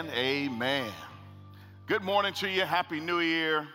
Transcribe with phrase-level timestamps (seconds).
[0.00, 0.90] and amen.
[1.86, 2.62] Good morning to you.
[2.62, 3.68] Happy New Year.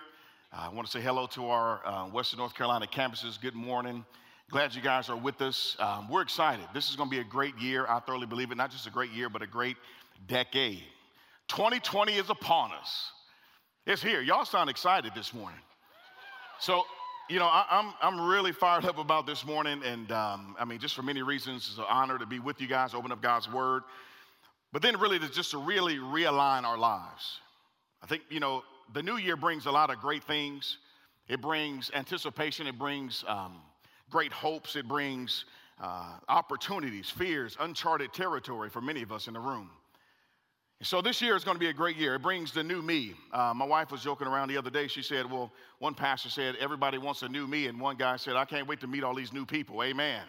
[0.51, 3.39] I want to say hello to our uh, Western North Carolina campuses.
[3.39, 4.03] Good morning.
[4.49, 5.77] Glad you guys are with us.
[5.77, 6.65] Um, we're excited.
[6.73, 7.85] This is going to be a great year.
[7.87, 8.55] I thoroughly believe it.
[8.55, 9.77] Not just a great year, but a great
[10.27, 10.81] decade.
[11.47, 13.11] 2020 is upon us.
[13.85, 14.21] It's here.
[14.21, 15.61] Y'all sound excited this morning.
[16.59, 16.85] So,
[17.29, 19.83] you know, I, am I'm, I'm really fired up about this morning.
[19.85, 22.67] And um, I mean, just for many reasons, it's an honor to be with you
[22.67, 23.83] guys, open up God's Word.
[24.75, 27.39] But then, really, to just to really realign our lives.
[28.03, 28.61] I think, you know,
[28.93, 30.79] the new year brings a lot of great things.
[31.29, 33.61] It brings anticipation, it brings um,
[34.09, 35.45] great hopes, it brings
[35.81, 39.69] uh, opportunities, fears, uncharted territory for many of us in the room.
[40.81, 42.15] So this year is going to be a great year.
[42.15, 43.13] It brings the new me.
[43.31, 44.89] Uh, my wife was joking around the other day.
[44.89, 48.35] She said, "Well, one pastor said everybody wants a new me, and one guy said,
[48.35, 50.23] I can't wait to meet all these new people." Amen.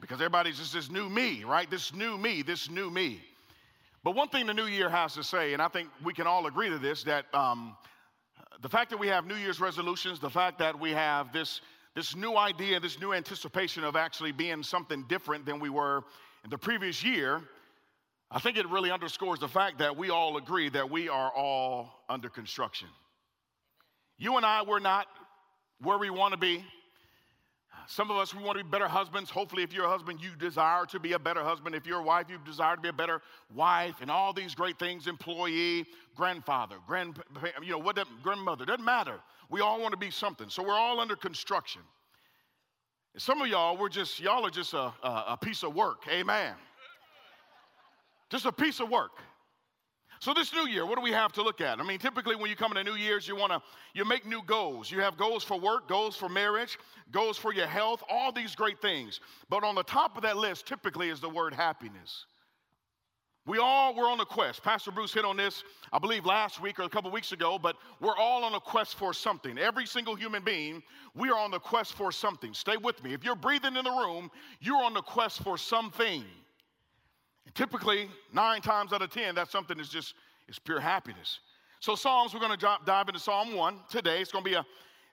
[0.00, 1.68] Because everybody's just this new me, right?
[1.68, 3.20] This new me, this new me.
[4.02, 6.46] But one thing the new year has to say, and I think we can all
[6.46, 7.76] agree to this, that um,
[8.62, 11.60] the fact that we have New Year's resolutions, the fact that we have this,
[11.94, 16.02] this new idea, this new anticipation of actually being something different than we were
[16.44, 17.42] in the previous year,
[18.30, 22.04] I think it really underscores the fact that we all agree that we are all
[22.08, 22.88] under construction.
[24.16, 25.08] You and I, we're not
[25.82, 26.64] where we want to be.
[27.90, 29.30] Some of us, we want to be better husbands.
[29.30, 31.74] Hopefully, if you're a husband, you desire to be a better husband.
[31.74, 33.20] If you're a wife, you desire to be a better
[33.52, 37.20] wife, and all these great things employee, grandfather, grand,
[37.60, 39.18] you know, what, grandmother, doesn't matter.
[39.48, 40.48] We all want to be something.
[40.48, 41.82] So we're all under construction.
[43.16, 46.04] Some of y'all, we're just, y'all are just a, a, a piece of work.
[46.08, 46.54] Amen.
[48.30, 49.18] Just a piece of work.
[50.20, 51.80] So this new year, what do we have to look at?
[51.80, 53.62] I mean, typically when you come into New Year's, you want to
[53.94, 54.90] you make new goals.
[54.90, 56.78] You have goals for work, goals for marriage,
[57.10, 59.20] goals for your health, all these great things.
[59.48, 62.26] But on the top of that list, typically is the word happiness.
[63.46, 64.62] We all were on a quest.
[64.62, 67.76] Pastor Bruce hit on this, I believe, last week or a couple weeks ago, but
[67.98, 69.56] we're all on a quest for something.
[69.56, 70.82] Every single human being,
[71.14, 72.52] we are on the quest for something.
[72.52, 73.14] Stay with me.
[73.14, 74.30] If you're breathing in the room,
[74.60, 76.24] you're on the quest for something.
[77.54, 80.14] Typically, nine times out of 10, that something is just,
[80.48, 81.40] it's pure happiness.
[81.80, 84.20] So, Psalms, we're going to dive into Psalm 1 today.
[84.20, 84.64] It's going to be a,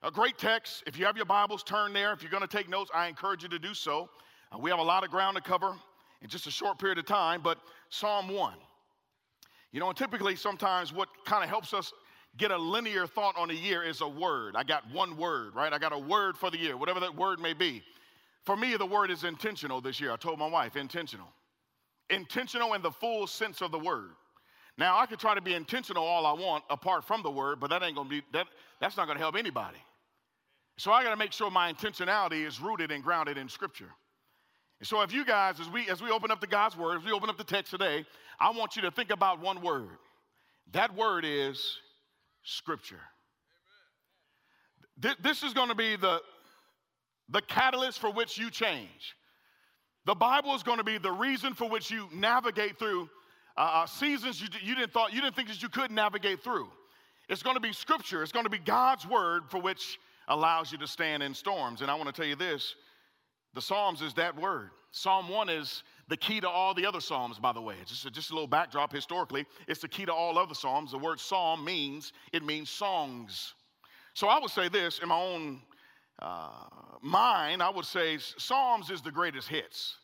[0.03, 0.83] a great text.
[0.85, 2.11] If you have your Bibles, turn there.
[2.13, 4.09] If you're going to take notes, I encourage you to do so.
[4.51, 5.75] Uh, we have a lot of ground to cover
[6.21, 7.57] in just a short period of time, but
[7.89, 8.53] Psalm 1.
[9.71, 11.93] You know, and typically, sometimes what kind of helps us
[12.37, 14.55] get a linear thought on a year is a word.
[14.55, 15.71] I got one word, right?
[15.71, 17.81] I got a word for the year, whatever that word may be.
[18.45, 20.11] For me, the word is intentional this year.
[20.11, 21.27] I told my wife, intentional
[22.09, 24.11] intentional in the full sense of the word.
[24.77, 27.69] Now, I could try to be intentional all I want apart from the word, but
[27.71, 28.47] that ain't gonna be, that,
[28.79, 29.77] that's not gonna help anybody.
[30.77, 33.89] So I gotta make sure my intentionality is rooted and grounded in scripture.
[34.79, 37.03] And so if you guys, as we as we open up to God's word, as
[37.03, 38.05] we open up the text today,
[38.39, 39.97] I want you to think about one word.
[40.73, 41.77] That word is
[42.43, 43.01] scripture.
[44.99, 46.21] This is gonna be the,
[47.29, 49.16] the catalyst for which you change.
[50.07, 53.09] The Bible is going to be the reason for which you navigate through
[53.57, 56.69] uh, uh, seasons you, you, didn't thought you didn't think that you could navigate through.
[57.27, 58.23] It's going to be Scripture.
[58.23, 61.81] It's going to be God's word for which allows you to stand in storms.
[61.81, 62.75] And I want to tell you this:
[63.53, 64.69] the Psalms is that word.
[64.91, 67.37] Psalm one is the key to all the other psalms.
[67.37, 69.45] By the way, just a, just a little backdrop historically.
[69.67, 70.91] It's the key to all other psalms.
[70.91, 73.55] The word psalm means it means songs.
[74.13, 75.59] So I would say this in my own
[76.21, 76.63] uh,
[77.01, 79.95] mine, I would say Psalms is the greatest hits.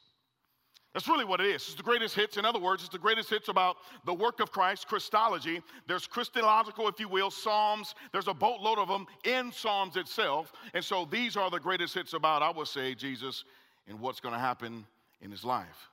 [0.93, 1.63] That's really what it is.
[1.63, 2.37] It's the greatest hits.
[2.37, 5.59] In other words, it's the greatest hits about the work of Christ, Christology.
[5.87, 7.95] There's Christological, if you will, Psalms.
[8.11, 10.53] There's a boatload of them in Psalms itself.
[10.75, 13.43] And so these are the greatest hits about, I would say, Jesus
[13.87, 14.85] and what's going to happen
[15.21, 15.89] in his life.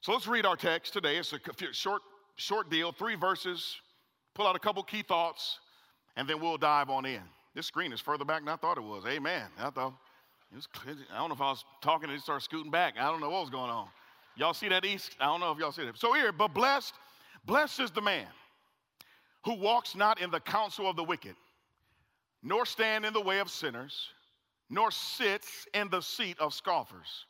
[0.00, 1.18] So let's read our text today.
[1.18, 1.38] It's a
[1.72, 2.00] short,
[2.36, 3.76] short deal, three verses.
[4.34, 5.58] Pull out a couple key thoughts,
[6.16, 7.22] and then we'll dive on in.
[7.54, 9.04] This screen is further back than I thought it was.
[9.06, 9.42] Amen.
[9.58, 9.94] I thought
[10.52, 10.68] it was,
[11.12, 12.94] I don't know if I was talking and it started scooting back.
[12.98, 13.88] I don't know what was going on.
[14.36, 15.16] Y'all see that east?
[15.20, 15.98] I don't know if y'all see that.
[15.98, 16.94] So here, but blessed,
[17.44, 18.26] blessed is the man
[19.44, 21.34] who walks not in the counsel of the wicked,
[22.42, 24.08] nor stand in the way of sinners,
[24.68, 27.26] nor sits in the seat of scoffers.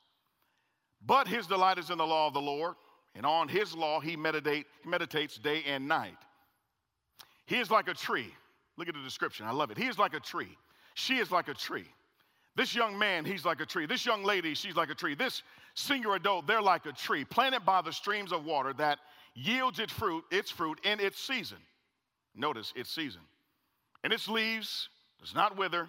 [1.06, 2.74] But his delight is in the law of the Lord,
[3.14, 6.18] and on his law he, meditate, meditates day and night.
[7.46, 8.32] He is like a tree
[8.80, 9.44] Look at the description.
[9.44, 9.76] I love it.
[9.76, 10.56] He is like a tree.
[10.94, 11.84] She is like a tree.
[12.56, 13.84] This young man, he's like a tree.
[13.84, 15.14] This young lady, she's like a tree.
[15.14, 15.42] This
[15.74, 18.98] senior adult, they're like a tree planted by the streams of water that
[19.34, 21.58] yields its fruit, its fruit in its season.
[22.34, 23.20] Notice its season.
[24.02, 24.88] And its leaves
[25.20, 25.86] does not wither,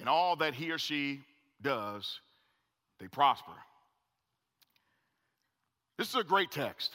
[0.00, 1.20] and all that he or she
[1.62, 2.18] does,
[2.98, 3.52] they prosper.
[5.96, 6.90] This is a great text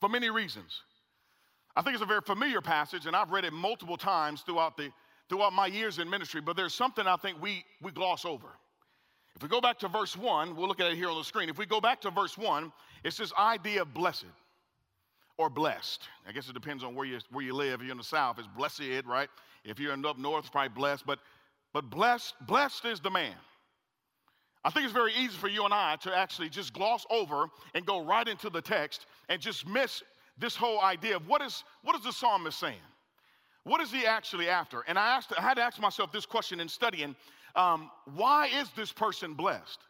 [0.00, 0.80] for many reasons.
[1.76, 4.90] I think it's a very familiar passage, and I've read it multiple times throughout, the,
[5.28, 8.48] throughout my years in ministry, but there's something I think we, we gloss over.
[9.34, 11.50] If we go back to verse 1, we'll look at it here on the screen.
[11.50, 12.72] If we go back to verse 1,
[13.04, 14.24] it's this idea of blessed
[15.36, 16.08] or blessed.
[16.26, 17.80] I guess it depends on where you, where you live.
[17.80, 19.28] If you're in the South, it's blessed, right?
[19.62, 21.04] If you're up north, it's probably blessed.
[21.04, 21.18] But,
[21.74, 23.34] but blessed, blessed is the man.
[24.64, 27.84] I think it's very easy for you and I to actually just gloss over and
[27.84, 30.02] go right into the text and just miss
[30.38, 32.76] this whole idea of what is, what is the psalmist saying?
[33.64, 34.84] What is he actually after?
[34.86, 37.16] And I, asked, I had to ask myself this question in studying
[37.56, 39.80] um, why is this person blessed?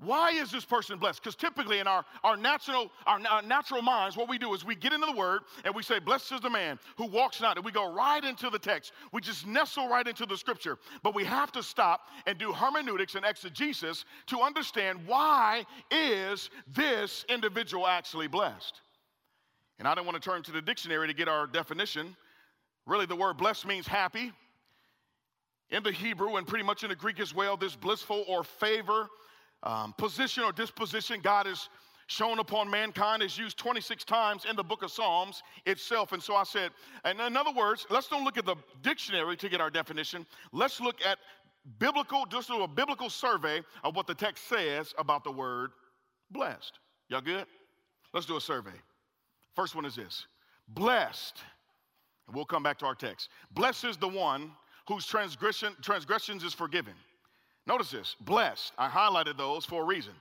[0.00, 1.20] Why is this person blessed?
[1.22, 4.76] Because typically in our, our, natural, our, our, natural minds, what we do is we
[4.76, 7.56] get into the word and we say, Blessed is the man who walks not.
[7.56, 8.92] And we go right into the text.
[9.12, 10.78] We just nestle right into the scripture.
[11.02, 17.24] But we have to stop and do hermeneutics and exegesis to understand why is this
[17.28, 18.80] individual actually blessed.
[19.80, 22.16] And I don't want to turn to the dictionary to get our definition.
[22.86, 24.32] Really, the word blessed means happy.
[25.70, 29.08] In the Hebrew and pretty much in the Greek as well, this blissful or favor
[29.62, 31.68] um, position or disposition God has
[32.06, 36.12] shown upon mankind is used 26 times in the book of Psalms itself.
[36.12, 36.70] And so I said,
[37.04, 40.26] and in other words, let's don't look at the dictionary to get our definition.
[40.52, 41.18] Let's look at
[41.78, 45.72] biblical, just do a biblical survey of what the text says about the word
[46.30, 46.78] blessed.
[47.08, 47.46] Y'all good?
[48.14, 48.70] Let's do a survey.
[49.54, 50.26] First one is this
[50.68, 51.42] blessed,
[52.26, 53.28] and we'll come back to our text.
[53.52, 54.50] Blessed is the one
[54.86, 56.94] whose transgression, transgressions is forgiven
[57.68, 60.14] Notice this blessed, I highlighted those for a reason.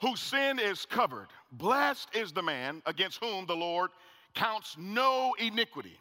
[0.00, 1.28] Whose sin is covered.
[1.52, 3.90] Blessed is the man against whom the Lord
[4.34, 5.96] counts no iniquity.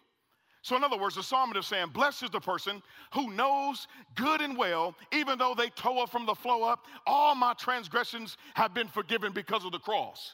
[0.63, 2.81] So, in other words, the psalmist is saying, Blessed is the person
[3.13, 7.35] who knows good and well, even though they tow up from the flow up, all
[7.35, 10.33] my transgressions have been forgiven because of the cross.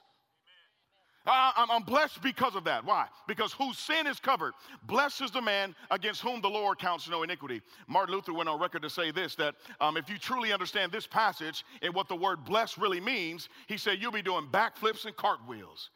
[1.31, 2.85] I, am blessed because of that.
[2.85, 3.07] Why?
[3.27, 4.53] Because whose sin is covered.
[4.83, 7.61] Blessed is the man against whom the Lord counts no iniquity.
[7.87, 11.07] Martin Luther went on record to say this that um, if you truly understand this
[11.07, 15.15] passage and what the word blessed really means, he said you'll be doing backflips and
[15.15, 15.89] cartwheels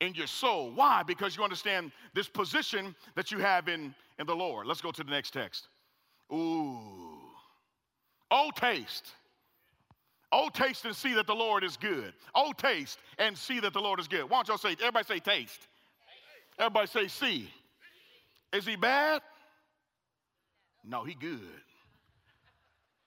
[0.00, 0.72] in your soul.
[0.74, 1.02] Why?
[1.02, 4.66] Because you understand this position that you have in, in the Lord.
[4.66, 5.68] Let's go to the next text.
[6.32, 7.20] Ooh.
[8.30, 9.12] Oh, taste
[10.32, 12.14] Oh, taste and see that the Lord is good.
[12.34, 14.24] Oh, taste and see that the Lord is good.
[14.24, 15.68] Why don't y'all say, everybody say taste.
[16.58, 17.50] Everybody say see.
[18.52, 19.20] Is he bad?
[20.84, 21.40] No, he good.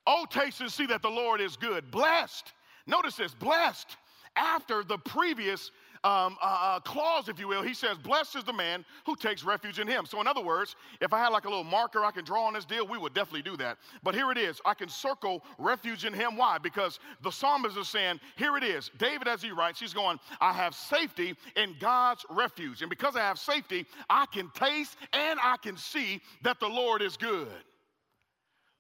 [0.08, 1.90] Oh, taste and see that the Lord is good.
[1.90, 2.54] Blessed.
[2.86, 3.98] Notice this, blessed
[4.36, 5.72] after the previous
[6.06, 7.64] um, uh, clause, if you will.
[7.64, 10.06] He says, Blessed is the man who takes refuge in him.
[10.06, 12.54] So, in other words, if I had like a little marker I can draw on
[12.54, 13.80] this deal, we would definitely do that.
[14.04, 14.62] But here it is.
[14.66, 16.38] I can circle refuge in him.
[16.38, 16.60] Why?
[16.60, 18.92] Because the psalmist is saying, Here it is.
[19.00, 22.82] David, as he writes, he's going, I have safety in God's refuge.
[22.82, 27.02] And because I have safety, I can taste and I can see that the Lord
[27.02, 27.48] is good.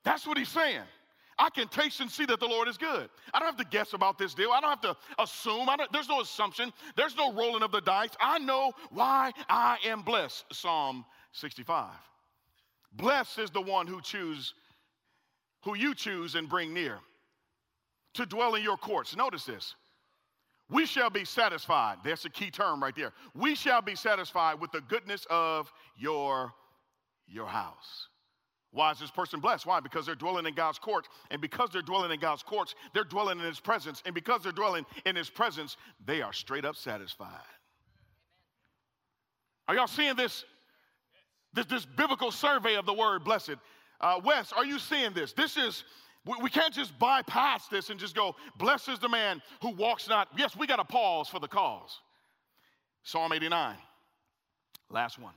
[0.03, 0.83] That's what he's saying.
[1.37, 3.09] I can taste and see that the Lord is good.
[3.33, 4.51] I don't have to guess about this deal.
[4.51, 5.67] I don't have to assume.
[5.91, 6.71] there's no assumption.
[6.95, 8.11] There's no rolling of the dice.
[8.21, 10.45] I know why I am blessed.
[10.53, 11.91] Psalm 65.
[12.93, 14.53] Blessed is the one who choose,
[15.63, 16.99] who you choose and bring near
[18.13, 19.15] to dwell in your courts.
[19.15, 19.75] Notice this.
[20.69, 21.97] We shall be satisfied.
[22.03, 23.11] That's a key term right there.
[23.35, 26.53] We shall be satisfied with the goodness of your,
[27.27, 28.07] your house.
[28.75, 29.65] Why is this person blessed?
[29.65, 29.79] Why?
[29.79, 31.07] Because they're dwelling in God's courts.
[31.31, 34.03] And because they're dwelling in God's courts, they're dwelling in His presence.
[34.05, 37.29] And because they're dwelling in His presence, they are straight up satisfied.
[39.69, 40.43] Are y'all seeing this?
[41.53, 43.55] This, this biblical survey of the word blessed.
[44.01, 45.31] Uh, Wes, are you seeing this?
[45.31, 45.85] This is,
[46.25, 50.09] we, we can't just bypass this and just go, blessed is the man who walks
[50.09, 50.27] not.
[50.35, 52.01] Yes, we got to pause for the cause.
[53.03, 53.77] Psalm 89,
[54.89, 55.33] last one.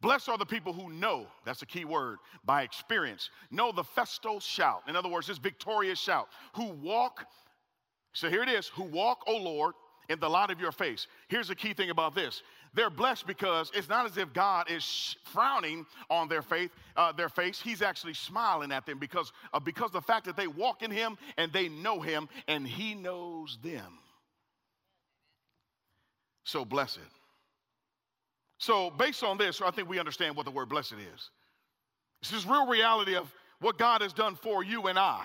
[0.00, 4.38] Blessed are the people who know, that's a key word, by experience, know the festal
[4.38, 4.82] shout.
[4.86, 7.26] In other words, this victorious shout, who walk,
[8.12, 9.74] so here it is, who walk, O Lord,
[10.08, 11.06] in the light of your face.
[11.28, 12.42] Here's the key thing about this.
[12.74, 17.28] They're blessed because it's not as if God is frowning on their faith, uh, their
[17.28, 17.60] face.
[17.60, 21.16] He's actually smiling at them because uh, because the fact that they walk in Him
[21.36, 23.98] and they know Him and He knows them.
[26.44, 27.00] So blessed.
[28.58, 31.30] So, based on this, I think we understand what the word blessed is.
[32.22, 35.24] This is real reality of what God has done for you and I.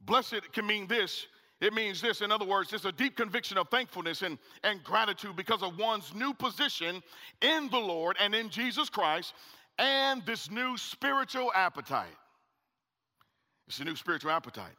[0.00, 1.26] Blessed can mean this.
[1.60, 2.22] It means this.
[2.22, 6.12] In other words, it's a deep conviction of thankfulness and, and gratitude because of one's
[6.12, 7.00] new position
[7.40, 9.34] in the Lord and in Jesus Christ
[9.78, 12.16] and this new spiritual appetite.
[13.68, 14.74] It's a new spiritual appetite.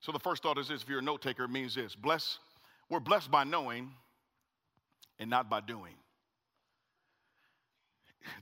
[0.00, 2.38] So the first thought is this if you're a note taker, it means this bless,
[2.88, 3.90] we're blessed by knowing
[5.18, 5.94] and not by doing.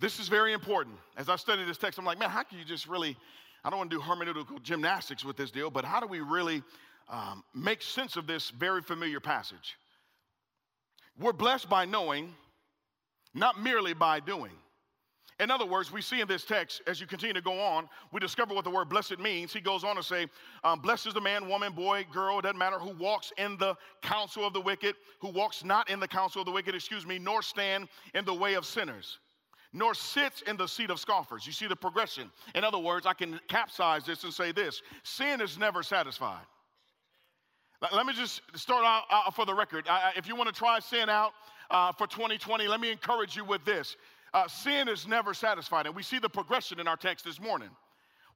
[0.01, 0.97] This is very important.
[1.17, 3.17] As I study this text, I'm like, man, how can you just really,
[3.65, 6.63] I don't want to do hermeneutical gymnastics with this deal, but how do we really
[7.09, 9.77] um, make sense of this very familiar passage?
[11.19, 12.35] We're blessed by knowing,
[13.35, 14.53] not merely by doing.
[15.39, 18.21] In other words, we see in this text, as you continue to go on, we
[18.21, 19.53] discover what the word blessed means.
[19.53, 20.29] He goes on to say,
[20.65, 23.75] um, Blessed is the man, woman, boy, girl, it doesn't matter, who walks in the
[24.01, 27.19] counsel of the wicked, who walks not in the counsel of the wicked, excuse me,
[27.19, 29.19] nor stand in the way of sinners,
[29.73, 31.47] nor sits in the seat of scoffers.
[31.47, 32.31] You see the progression.
[32.55, 36.45] In other words, I can capsize this and say this sin is never satisfied.
[37.93, 39.87] Let me just start out for the record.
[40.17, 41.33] If you want to try sin out
[41.71, 43.97] uh, for 2020, let me encourage you with this
[44.33, 45.87] uh, sin is never satisfied.
[45.87, 47.71] And we see the progression in our text this morning.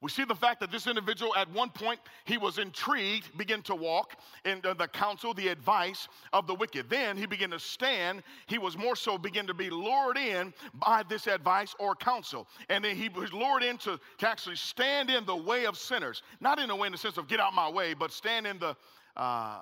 [0.02, 3.74] We see the fact that this individual, at one point, he was intrigued, began to
[3.74, 4.16] walk
[4.46, 6.88] in the counsel, the advice of the wicked.
[6.88, 8.22] Then he began to stand.
[8.46, 12.48] He was more so begin to be lured in by this advice or counsel.
[12.70, 16.22] And then he was lured in to, to actually stand in the way of sinners.
[16.40, 18.58] Not in a way in the sense of get out my way, but stand in
[18.58, 18.74] the,
[19.18, 19.58] uh,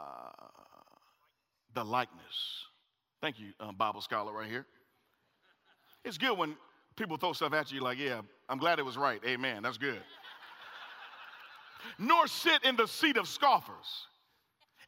[1.75, 2.64] the likeness.
[3.21, 4.66] Thank you, um, Bible scholar, right here.
[6.04, 6.57] It's good when
[6.95, 9.21] people throw stuff at you like, yeah, I'm glad it was right.
[9.26, 9.64] Amen.
[9.64, 10.00] That's good.
[11.99, 14.06] Nor sit in the seat of scoffers.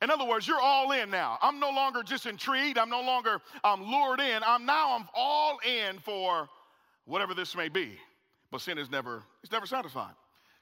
[0.03, 1.39] In other words, you're all in now.
[1.43, 2.79] I'm no longer just intrigued.
[2.79, 4.43] I'm no longer um, lured in.
[4.47, 6.49] I'm now I'm all in for
[7.05, 7.99] whatever this may be.
[8.51, 10.15] But sin is never it's never satisfied.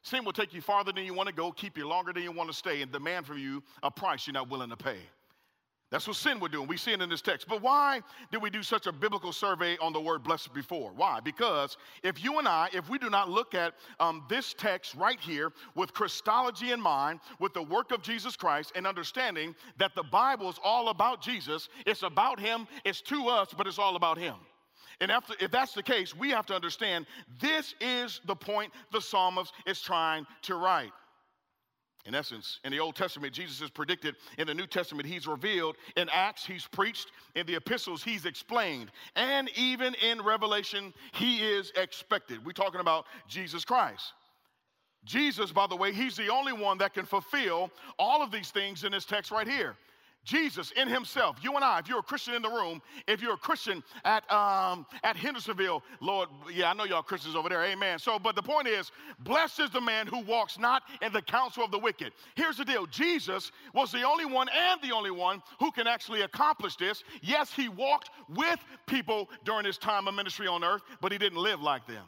[0.02, 2.32] Sin will take you farther than you want to go, keep you longer than you
[2.32, 4.98] want to stay, and demand from you a price you're not willing to pay.
[5.90, 7.48] That's what sin would do, and we see it in this text.
[7.48, 10.92] But why did we do such a biblical survey on the word blessed before?
[10.94, 11.20] Why?
[11.20, 15.18] Because if you and I, if we do not look at um, this text right
[15.18, 20.02] here with Christology in mind, with the work of Jesus Christ, and understanding that the
[20.02, 24.18] Bible is all about Jesus, it's about Him, it's to us, but it's all about
[24.18, 24.34] Him.
[25.00, 27.06] And after, if that's the case, we have to understand
[27.40, 30.92] this is the point the psalmist is trying to write.
[32.08, 34.16] In essence, in the Old Testament, Jesus is predicted.
[34.38, 35.76] In the New Testament, he's revealed.
[35.94, 37.12] In Acts, he's preached.
[37.34, 38.90] In the epistles, he's explained.
[39.14, 42.42] And even in Revelation, he is expected.
[42.46, 44.14] We're talking about Jesus Christ.
[45.04, 48.84] Jesus, by the way, he's the only one that can fulfill all of these things
[48.84, 49.76] in this text right here.
[50.24, 53.34] Jesus in himself, you and I, if you're a Christian in the room, if you're
[53.34, 57.98] a Christian at, um, at Hendersonville, Lord, yeah, I know y'all Christians over there, amen.
[57.98, 61.64] So, but the point is, blessed is the man who walks not in the counsel
[61.64, 62.12] of the wicked.
[62.34, 66.22] Here's the deal Jesus was the only one and the only one who can actually
[66.22, 67.04] accomplish this.
[67.22, 71.38] Yes, he walked with people during his time of ministry on earth, but he didn't
[71.38, 72.04] live like them.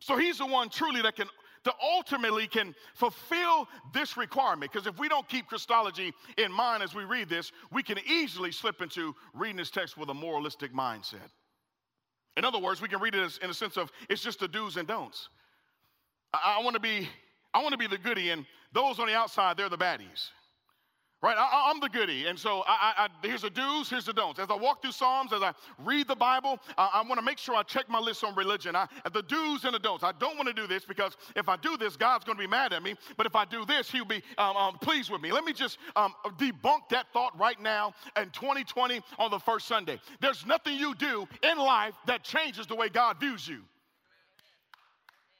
[0.00, 1.28] So he's the one truly that can
[1.64, 4.72] to ultimately can fulfill this requirement.
[4.72, 8.50] Because if we don't keep Christology in mind as we read this, we can easily
[8.50, 11.30] slip into reading this text with a moralistic mindset.
[12.36, 14.76] In other words, we can read it in a sense of it's just the do's
[14.76, 15.28] and don'ts.
[16.32, 17.08] I, I want to be,
[17.52, 20.30] I want to be the goody, and those on the outside, they're the baddies.
[21.22, 21.36] Right?
[21.36, 22.26] I, am the goody.
[22.26, 24.40] And so I, I, here's the do's, here's the don'ts.
[24.40, 25.52] As I walk through Psalms, as I
[25.84, 28.74] read the Bible, I, I want to make sure I check my list on religion.
[28.74, 30.02] I, the do's and the don'ts.
[30.02, 32.48] I don't want to do this because if I do this, God's going to be
[32.48, 32.94] mad at me.
[33.18, 35.30] But if I do this, He'll be um, um, pleased with me.
[35.30, 40.00] Let me just um, debunk that thought right now in 2020 on the first Sunday.
[40.20, 43.60] There's nothing you do in life that changes the way God views you.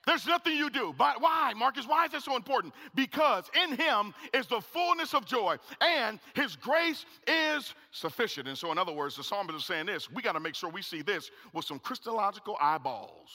[0.07, 0.95] There's nothing you do.
[0.97, 1.87] But why, Marcus?
[1.87, 2.73] Why is that so important?
[2.95, 8.49] Because in him is the fullness of joy, and his grace is sufficient.
[8.49, 10.71] And so, in other words, the psalmist is saying this we got to make sure
[10.71, 13.30] we see this with some Christological eyeballs.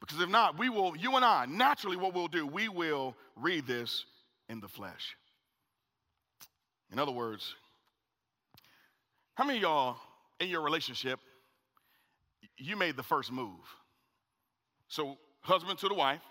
[0.00, 3.66] Because if not, we will, you and I, naturally, what we'll do, we will read
[3.66, 4.04] this
[4.48, 5.16] in the flesh.
[6.90, 7.54] In other words,
[9.34, 9.96] how many y'all
[10.40, 11.20] in your relationship,
[12.58, 13.60] you made the first move?
[14.88, 16.22] So husband to the wife,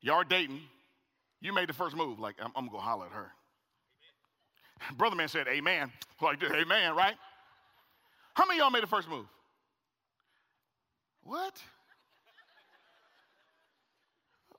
[0.00, 0.60] y'all dating,
[1.40, 2.18] you made the first move.
[2.18, 3.32] Like, I'm, I'm gonna go holler at her.
[4.82, 4.96] Amen.
[4.96, 5.90] Brother man said, Amen.
[6.22, 7.14] Like, Amen, right?
[8.34, 9.24] How many y'all made the first move?
[11.22, 11.58] What?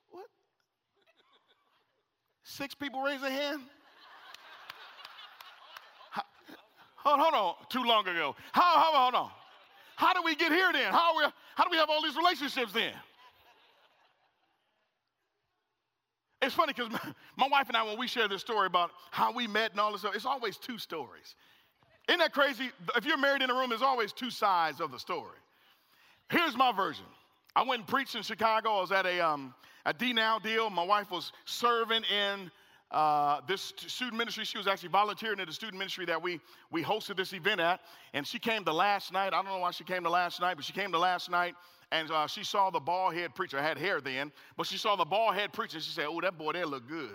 [0.09, 0.25] What?
[2.43, 3.61] Six people raise their hand?
[7.03, 8.35] Hold, hold on, too long ago.
[8.51, 9.29] How, how, hold on.
[9.95, 10.91] How do we get here then?
[10.91, 11.23] How, we,
[11.55, 12.93] how do we have all these relationships then?
[16.41, 17.00] It's funny because my,
[17.38, 19.91] my, wife and I, when we share this story about how we met and all
[19.91, 21.36] this stuff, it's always two stories.
[22.10, 22.71] Isn't that crazy?
[22.95, 25.38] If you're married in a room, there's always two sides of the story.
[26.29, 27.05] Here's my version.
[27.55, 28.77] I went and preached in Chicago.
[28.77, 29.53] I was at a, um,
[29.86, 30.69] a D Now deal.
[30.69, 32.50] My wife was serving in
[32.91, 34.43] uh, this student ministry.
[34.45, 36.39] She was actually volunteering at the student ministry that we,
[36.71, 37.81] we hosted this event at.
[38.13, 39.27] And she came the last night.
[39.27, 41.55] I don't know why she came the last night, but she came the last night
[41.91, 43.60] and uh, she saw the bald head preacher.
[43.60, 45.79] I had hair then, but she saw the bald head preacher.
[45.79, 47.12] She said, Oh, that boy there look good.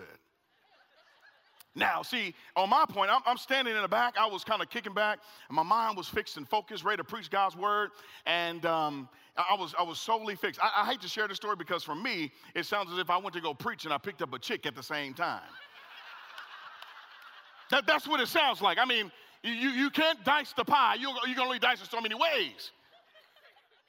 [1.77, 4.15] Now, see, on my point, I'm, I'm standing in the back.
[4.19, 7.03] I was kind of kicking back, and my mind was fixed and focused, ready to
[7.03, 7.91] preach God's word.
[8.25, 9.07] And um,
[9.37, 10.59] I was, I was solely fixed.
[10.59, 13.17] I, I hate to share this story because for me, it sounds as if I
[13.17, 15.41] went to go preach and I picked up a chick at the same time.
[17.69, 18.79] that, that's what it sounds like.
[18.79, 19.11] I mean,
[19.43, 20.95] you, you can't dice the pie.
[20.95, 22.71] You, you can only dice it so many ways.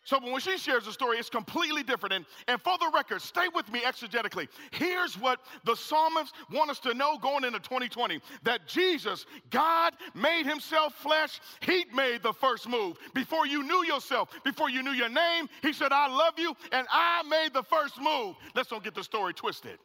[0.05, 2.15] So when she shares the story, it's completely different.
[2.15, 4.49] And, and for the record, stay with me exegetically.
[4.71, 10.47] Here's what the psalmists want us to know going into 2020 that Jesus, God, made
[10.47, 11.41] himself flesh.
[11.61, 12.97] He made the first move.
[13.13, 16.87] Before you knew yourself, before you knew your name, he said, I love you, and
[16.91, 18.37] I made the first move.
[18.55, 19.79] Let's don't get the story twisted.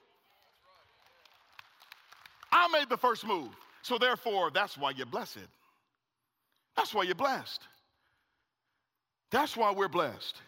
[2.51, 3.49] I made the first move.
[3.81, 5.39] So therefore, that's why you're blessed.
[6.77, 7.61] That's why you're blessed.
[9.33, 10.39] That's why we're blessed.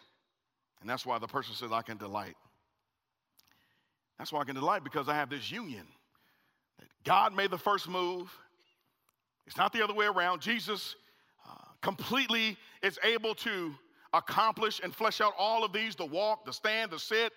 [0.80, 2.36] And that's why the person says, I can delight.
[4.16, 5.84] That's why I can delight because I have this union.
[6.78, 8.32] That God made the first move.
[9.44, 10.40] It's not the other way around.
[10.40, 10.94] Jesus
[11.44, 13.74] uh, completely is able to
[14.14, 17.32] accomplish and flesh out all of these the walk, the stand, the sit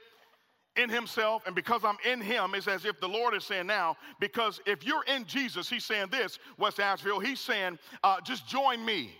[0.75, 1.41] in himself.
[1.47, 4.85] And because I'm in him, it's as if the Lord is saying now, because if
[4.85, 9.15] you're in Jesus, he's saying this, West Asheville, he's saying, uh, just join me.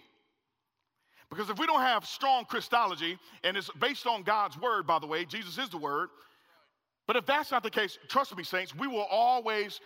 [1.29, 5.05] Because if we don't have strong Christology, and it's based on God's word, by the
[5.05, 6.09] way, Jesus is the word.
[7.05, 9.79] But if that's not the case, trust me, saints, we will always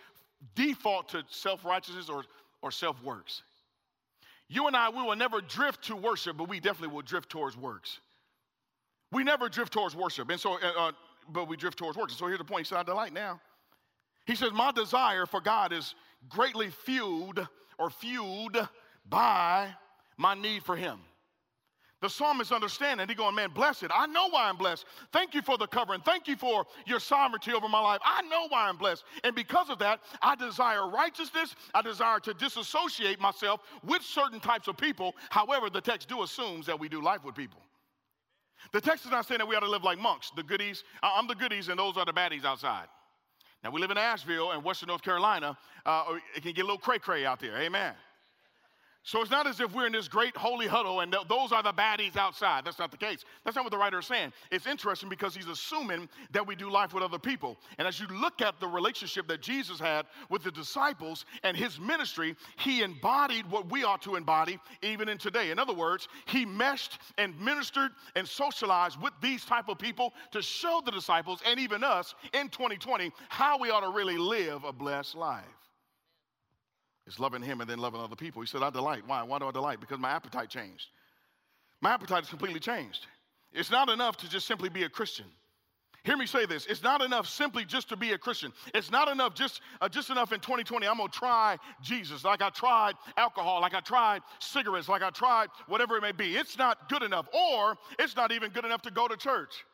[0.54, 2.24] default to self righteousness or,
[2.62, 3.42] or self works.
[4.48, 7.56] You and I, we will never drift to worship, but we definitely will drift towards
[7.56, 8.00] works.
[9.10, 10.92] We never drift towards worship, and so, uh, uh
[11.30, 12.14] but we drift towards works.
[12.14, 12.66] So here's the point.
[12.66, 13.40] He said, I delight now.
[14.26, 15.94] He says, My desire for God is
[16.28, 17.46] greatly fueled
[17.78, 18.56] or fueled
[19.08, 19.68] by
[20.16, 20.98] my need for Him.
[22.04, 23.08] The psalmist understanding.
[23.08, 23.86] He going, man, blessed.
[23.90, 24.84] I know why I'm blessed.
[25.10, 26.02] Thank you for the covering.
[26.02, 27.98] Thank you for your sovereignty over my life.
[28.04, 29.04] I know why I'm blessed.
[29.24, 31.54] And because of that, I desire righteousness.
[31.72, 35.14] I desire to disassociate myself with certain types of people.
[35.30, 37.62] However, the text do assumes that we do life with people.
[38.74, 40.84] The text is not saying that we ought to live like monks, the goodies.
[41.02, 42.88] I'm the goodies and those are the baddies outside.
[43.62, 45.56] Now, we live in Asheville and Western North Carolina.
[45.86, 47.56] Uh, it can get a little cray cray out there.
[47.56, 47.94] Amen.
[49.06, 51.62] So it's not as if we're in this great holy huddle and th- those are
[51.62, 52.64] the baddies outside.
[52.64, 53.22] That's not the case.
[53.44, 54.32] That's not what the writer is saying.
[54.50, 57.58] It's interesting because he's assuming that we do life with other people.
[57.76, 61.78] And as you look at the relationship that Jesus had with the disciples and his
[61.78, 65.50] ministry, he embodied what we ought to embody even in today.
[65.50, 70.40] In other words, he meshed and ministered and socialized with these type of people to
[70.40, 74.72] show the disciples and even us in 2020 how we ought to really live a
[74.72, 75.63] blessed life.
[77.06, 78.40] It's loving him and then loving other people.
[78.40, 79.02] He said, I delight.
[79.06, 79.22] Why?
[79.22, 79.80] Why do I delight?
[79.80, 80.86] Because my appetite changed.
[81.80, 83.06] My appetite is completely changed.
[83.52, 85.26] It's not enough to just simply be a Christian.
[86.04, 86.66] Hear me say this.
[86.66, 88.52] It's not enough simply just to be a Christian.
[88.74, 90.86] It's not enough just, uh, just enough in 2020.
[90.86, 95.08] I'm going to try Jesus like I tried alcohol, like I tried cigarettes, like I
[95.08, 96.36] tried whatever it may be.
[96.36, 97.26] It's not good enough.
[97.32, 99.64] Or it's not even good enough to go to church.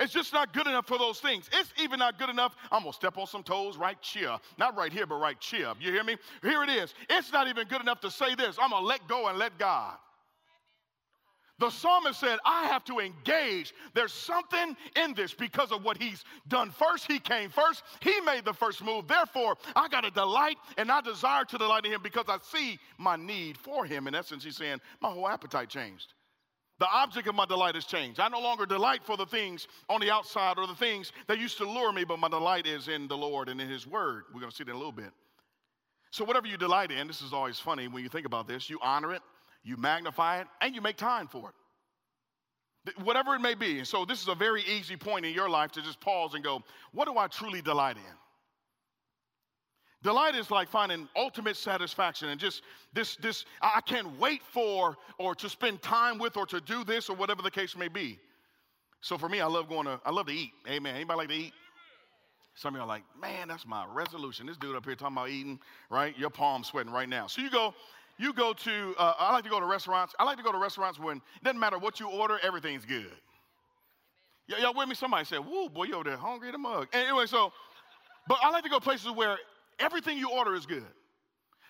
[0.00, 1.48] It's just not good enough for those things.
[1.52, 2.56] It's even not good enough.
[2.70, 4.36] I'm gonna step on some toes right here.
[4.56, 5.72] Not right here, but right here.
[5.80, 6.16] You hear me?
[6.42, 6.94] Here it is.
[7.10, 8.56] It's not even good enough to say this.
[8.60, 9.96] I'm gonna let go and let God.
[11.58, 13.74] The psalmist said, I have to engage.
[13.92, 17.10] There's something in this because of what he's done first.
[17.10, 19.08] He came first, he made the first move.
[19.08, 22.78] Therefore, I got to delight and I desire to delight in him because I see
[22.96, 24.06] my need for him.
[24.06, 26.14] In essence, he's saying, my whole appetite changed.
[26.78, 28.20] The object of my delight has changed.
[28.20, 31.58] I no longer delight for the things on the outside or the things that used
[31.58, 34.24] to lure me, but my delight is in the Lord and in His Word.
[34.32, 35.10] We're going to see that in a little bit.
[36.10, 38.78] So, whatever you delight in, this is always funny when you think about this, you
[38.80, 39.22] honor it,
[39.64, 43.02] you magnify it, and you make time for it.
[43.02, 43.84] Whatever it may be.
[43.84, 46.62] So, this is a very easy point in your life to just pause and go,
[46.92, 48.14] what do I truly delight in?
[50.02, 55.34] Delight is like finding ultimate satisfaction and just this, this, I can't wait for or
[55.34, 58.18] to spend time with or to do this or whatever the case may be.
[59.00, 60.52] So for me, I love going to, I love to eat.
[60.68, 60.94] Amen.
[60.94, 61.52] Anybody like to eat?
[62.54, 64.46] Some of y'all like, man, that's my resolution.
[64.46, 66.16] This dude up here talking about eating, right?
[66.18, 67.26] Your palms sweating right now.
[67.26, 67.74] So you go,
[68.18, 70.14] you go to, uh, I like to go to restaurants.
[70.18, 73.12] I like to go to restaurants when it doesn't matter what you order, everything's good.
[74.48, 74.94] Y- y'all with me?
[74.94, 76.88] Somebody said, whoa, boy, you over there hungry the mug.
[76.92, 77.52] Anyway, so,
[78.26, 79.38] but I like to go places where
[79.78, 80.86] everything you order is good.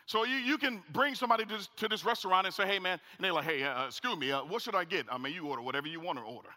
[0.07, 2.99] So you, you can bring somebody to this, to this restaurant and say, hey, man,
[3.19, 5.07] and they're like, hey, uh, excuse me, uh, what should I get?
[5.11, 6.49] I mean, you order whatever you want to order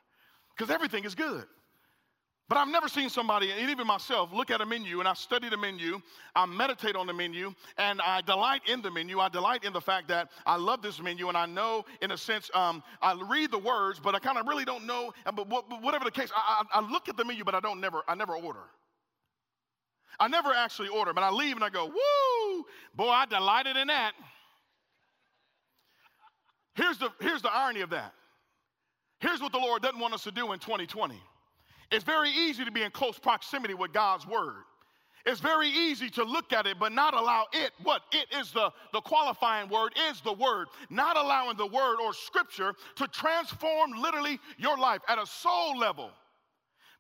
[0.56, 1.46] because everything is good.
[2.48, 5.48] But I've never seen somebody, and even myself, look at a menu and I study
[5.48, 6.02] the menu,
[6.36, 9.20] I meditate on the menu, and I delight in the menu.
[9.20, 12.18] I delight in the fact that I love this menu, and I know, in a
[12.18, 15.14] sense, um, I read the words, but I kind of really don't know.
[15.34, 15.48] But
[15.82, 18.16] whatever the case, I, I, I look at the menu, but I don't never, I
[18.16, 18.64] never order.
[20.20, 23.88] I never actually order, but I leave and I go, woo, boy, I delighted in
[23.88, 24.14] that.
[26.76, 28.14] Here's the, here's the irony of that.
[29.20, 31.22] Here's what the Lord doesn't want us to do in 2020.
[31.92, 34.64] It's very easy to be in close proximity with God's word.
[35.26, 37.72] It's very easy to look at it, but not allow it.
[37.84, 42.14] What it is the, the qualifying word is the word, not allowing the word or
[42.14, 46.10] scripture to transform literally your life at a soul level.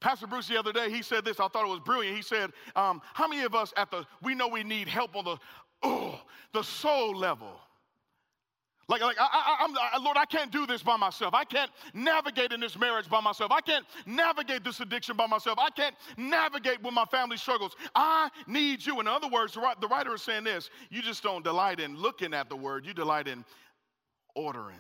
[0.02, 2.18] Pastor Bruce the other day, he said this, I thought it was brilliant.
[2.18, 5.24] He said, um, How many of us at the, we know we need help on
[5.24, 5.38] the,
[5.84, 6.20] oh,
[6.54, 7.60] the soul level?
[8.88, 11.34] Like, like I, I, Lord, I can't do this by myself.
[11.34, 13.52] I can't navigate in this marriage by myself.
[13.52, 15.58] I can't navigate this addiction by myself.
[15.60, 17.74] I can't navigate with my family struggles.
[17.96, 19.00] I need you.
[19.00, 22.50] In other words, the writer is saying this you just don't delight in looking at
[22.50, 23.46] the word, you delight in
[24.36, 24.76] ordering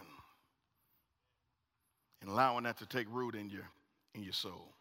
[2.21, 3.69] and allowing that to take root in your,
[4.13, 4.73] in your soul.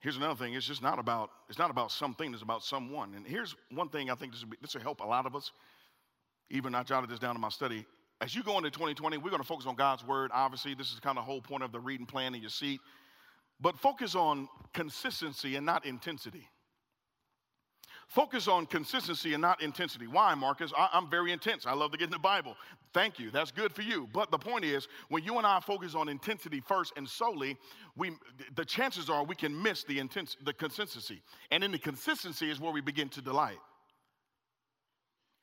[0.00, 0.54] Here's another thing.
[0.54, 3.14] It's just not about, it's not about something, it's about someone.
[3.14, 5.34] And here's one thing I think this will, be, this will help a lot of
[5.34, 5.50] us.
[6.50, 7.84] Even I jotted this down in my study
[8.20, 10.30] as you go into 2020, we're going to focus on God's word.
[10.34, 12.80] Obviously, this is kind of the whole point of the reading plan in your seat.
[13.60, 16.48] But focus on consistency and not intensity.
[18.08, 20.06] Focus on consistency and not intensity.
[20.06, 20.72] Why, Marcus?
[20.76, 21.66] I, am very intense.
[21.66, 22.56] I love to get in the Bible.
[22.92, 23.30] Thank you.
[23.30, 24.08] That's good for you.
[24.12, 27.56] But the point is, when you and I focus on intensity first and solely,
[27.96, 28.12] we,
[28.54, 31.20] the chances are we can miss the, intense, the consistency.
[31.50, 33.58] And in the consistency is where we begin to delight.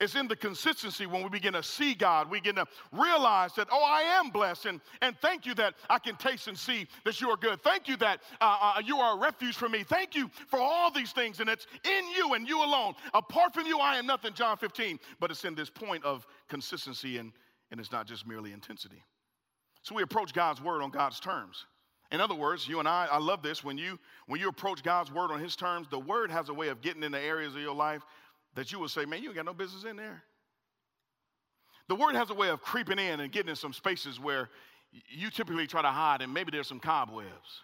[0.02, 3.70] It's in the consistency when we begin to see God, we begin to realize that,
[3.72, 7.22] oh, I am blessed, and, and thank you that I can taste and see that
[7.22, 7.62] you are good.
[7.62, 9.84] Thank you that uh, uh, you are a refuge for me.
[9.84, 12.96] Thank you for all these things, and it's in you and you alone.
[13.14, 15.00] Apart from you, I am nothing, John 15.
[15.22, 17.32] But it's in this point of consistency, and,
[17.72, 19.02] and it's not just merely intensity.
[19.82, 21.66] So we approach God's word on God's terms.
[22.12, 23.64] In other words, you and I, I love this.
[23.64, 26.68] When you when you approach God's word on his terms, the word has a way
[26.68, 28.04] of getting into areas of your life
[28.56, 30.24] that you will say, man, you ain't got no business in there.
[31.88, 34.50] The word has a way of creeping in and getting in some spaces where
[35.10, 37.62] you typically try to hide, and maybe there's some cobwebs.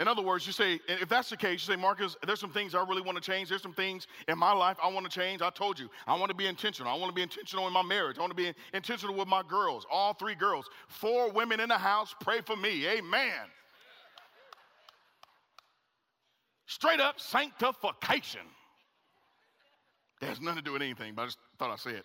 [0.00, 2.74] In other words, you say, if that's the case, you say, Marcus, there's some things
[2.74, 3.48] I really want to change.
[3.48, 5.40] There's some things in my life I want to change.
[5.40, 6.90] I told you, I want to be intentional.
[6.90, 8.18] I want to be intentional in my marriage.
[8.18, 10.68] I want to be intentional with my girls, all three girls.
[10.88, 12.88] Four women in the house, pray for me.
[12.88, 13.32] Amen.
[16.66, 18.40] Straight up sanctification.
[20.24, 22.04] It has nothing to do with anything, but I just thought I'd say it.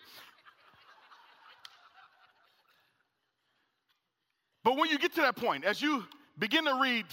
[4.62, 6.04] But when you get to that point, as you
[6.38, 7.06] begin to read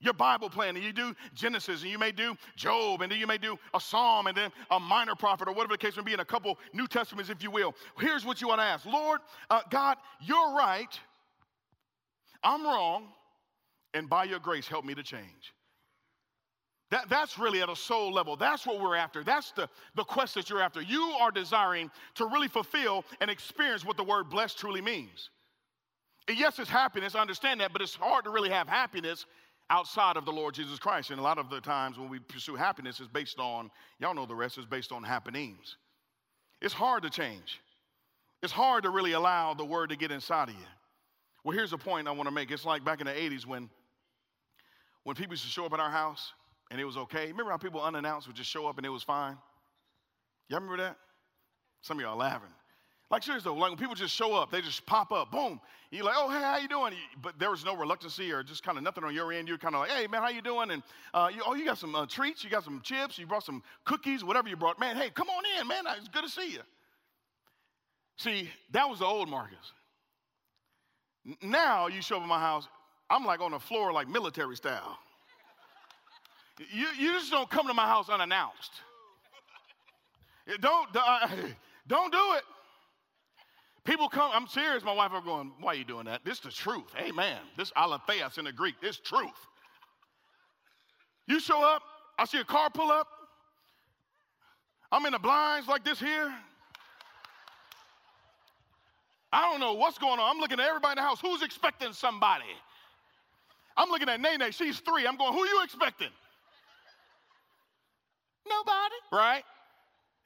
[0.00, 3.26] your Bible plan, and you do Genesis, and you may do Job, and then you
[3.28, 6.12] may do a Psalm, and then a minor prophet, or whatever the case may be,
[6.12, 7.72] in a couple New Testaments, if you will.
[8.00, 10.98] Here's what you want to ask Lord, uh, God, you're right.
[12.42, 13.06] I'm wrong.
[13.94, 15.54] And by your grace, help me to change.
[16.92, 18.36] That, that's really at a soul level.
[18.36, 19.24] That's what we're after.
[19.24, 20.82] That's the, the quest that you're after.
[20.82, 25.30] You are desiring to really fulfill and experience what the word blessed truly means.
[26.28, 29.24] And yes, it's happiness, I understand that, but it's hard to really have happiness
[29.70, 31.10] outside of the Lord Jesus Christ.
[31.10, 34.26] And a lot of the times when we pursue happiness is based on, y'all know
[34.26, 35.78] the rest is based on happenings.
[36.60, 37.62] It's hard to change.
[38.42, 40.66] It's hard to really allow the word to get inside of you.
[41.42, 42.50] Well, here's a point I want to make.
[42.50, 43.70] It's like back in the 80s when,
[45.04, 46.34] when people used to show up at our house
[46.72, 47.26] and it was okay.
[47.26, 49.36] Remember how people unannounced would just show up and it was fine?
[50.48, 50.96] Y'all remember that?
[51.82, 52.48] Some of y'all laughing.
[53.10, 55.60] Like seriously though, like when people just show up, they just pop up, boom.
[55.90, 56.94] You're like, oh hey, how you doing?
[57.20, 59.48] But there was no reluctancy or just kind of nothing on your end.
[59.48, 60.70] You're kind of like, hey man, how you doing?
[60.70, 60.82] And
[61.12, 63.62] uh, you, oh, you got some uh, treats, you got some chips, you brought some
[63.84, 64.80] cookies, whatever you brought.
[64.80, 65.84] Man, hey, come on in, man.
[65.98, 66.60] It's good to see you.
[68.16, 69.72] See, that was the old Marcus.
[71.42, 72.66] Now you show up at my house,
[73.10, 74.98] I'm like on the floor like military style.
[76.58, 78.72] You, you just don't come to my house unannounced.
[80.60, 81.28] Don't, uh,
[81.86, 82.42] don't do it.
[83.84, 86.24] People come, I'm serious, my wife are going, why are you doing that?
[86.24, 86.92] This is the truth.
[86.98, 87.38] Amen.
[87.56, 89.30] This aletheos in the Greek, this truth.
[91.26, 91.82] You show up,
[92.18, 93.06] I see a car pull up.
[94.90, 96.32] I'm in the blinds like this here.
[99.32, 100.30] I don't know what's going on.
[100.30, 101.20] I'm looking at everybody in the house.
[101.20, 102.44] Who's expecting somebody?
[103.76, 104.52] I'm looking at Nene.
[104.52, 105.06] She's three.
[105.06, 106.10] I'm going, who are you expecting?
[108.48, 108.94] Nobody.
[109.12, 109.44] Right?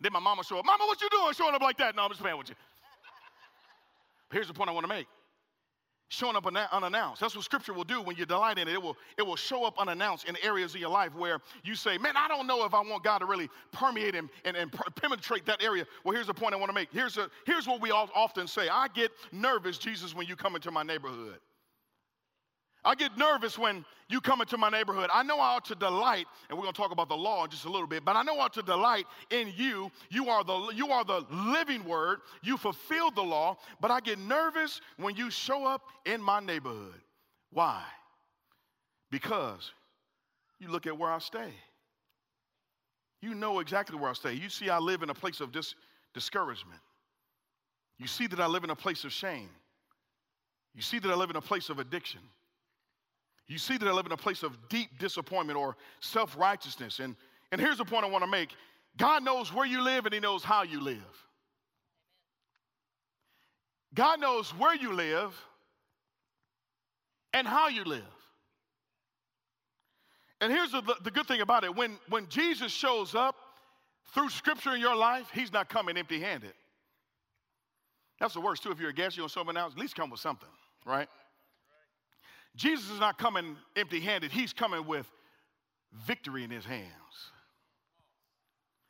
[0.01, 0.65] Then my mama show up.
[0.67, 1.97] Mama, what you doing showing up like that?
[1.97, 2.55] No, I'm just playing with you.
[4.33, 5.07] Here's the point I want to make.
[6.09, 7.21] showing up unannounced.
[7.21, 8.75] That's what scripture will do when you delight in it.
[8.75, 11.99] It will, it will show up unannounced in areas of your life where you say,
[11.99, 15.47] Man, I don't know if I want God to really permeate and, and, and penetrate
[15.47, 15.85] that area.
[16.05, 16.91] Well, here's the point I want to make.
[16.93, 20.55] Here's, a, here's what we all often say I get nervous, Jesus, when you come
[20.57, 21.39] into my neighborhood.
[22.87, 25.11] I get nervous when you come into my neighborhood.
[25.13, 27.51] I know I ought to delight, and we're going to talk about the law in
[27.51, 29.91] just a little bit, but I know I ought to delight in you.
[30.09, 32.21] You are the, you are the living word.
[32.45, 37.01] You fulfilled the law, but I get nervous when you show up in my neighborhood.
[37.51, 37.83] Why?
[39.11, 39.73] Because
[40.61, 41.51] you look at where I stay.
[43.21, 44.35] You know exactly where I stay.
[44.35, 45.75] You see, I live in a place of dis-
[46.15, 46.81] discouragement.
[47.99, 49.49] You see that I live in a place of shame.
[50.73, 52.21] You see that I live in a place of addiction.
[53.49, 56.99] You see that I live in a place of deep disappointment or self righteousness.
[56.99, 57.15] And,
[57.53, 58.51] and here's the point I want to make
[58.97, 60.99] God knows where you live and He knows how you live.
[63.95, 65.35] God knows where you live
[67.33, 68.03] and how you live.
[70.41, 73.37] And here's the, the good thing about it when, when Jesus shows up
[74.13, 76.53] through scripture in your life, he's not coming empty handed.
[78.21, 78.71] That's the worst, too.
[78.71, 80.49] If you're a guest, you're to someone else, at least come with something,
[80.85, 81.09] right?
[82.57, 85.07] Jesus is not coming empty handed, he's coming with
[86.07, 86.87] victory in his hands.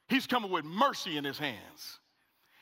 [0.09, 1.99] He's coming with mercy in his hands.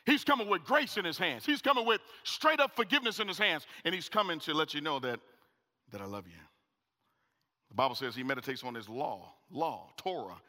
[0.07, 1.47] He's coming with grace in his hands.
[1.47, 3.67] He's coming with straight up forgiveness in his hands.
[3.85, 5.21] And he's coming to let you know that,
[5.93, 6.41] that I love you.
[7.71, 10.41] The Bible says he meditates on his law, law, Torah,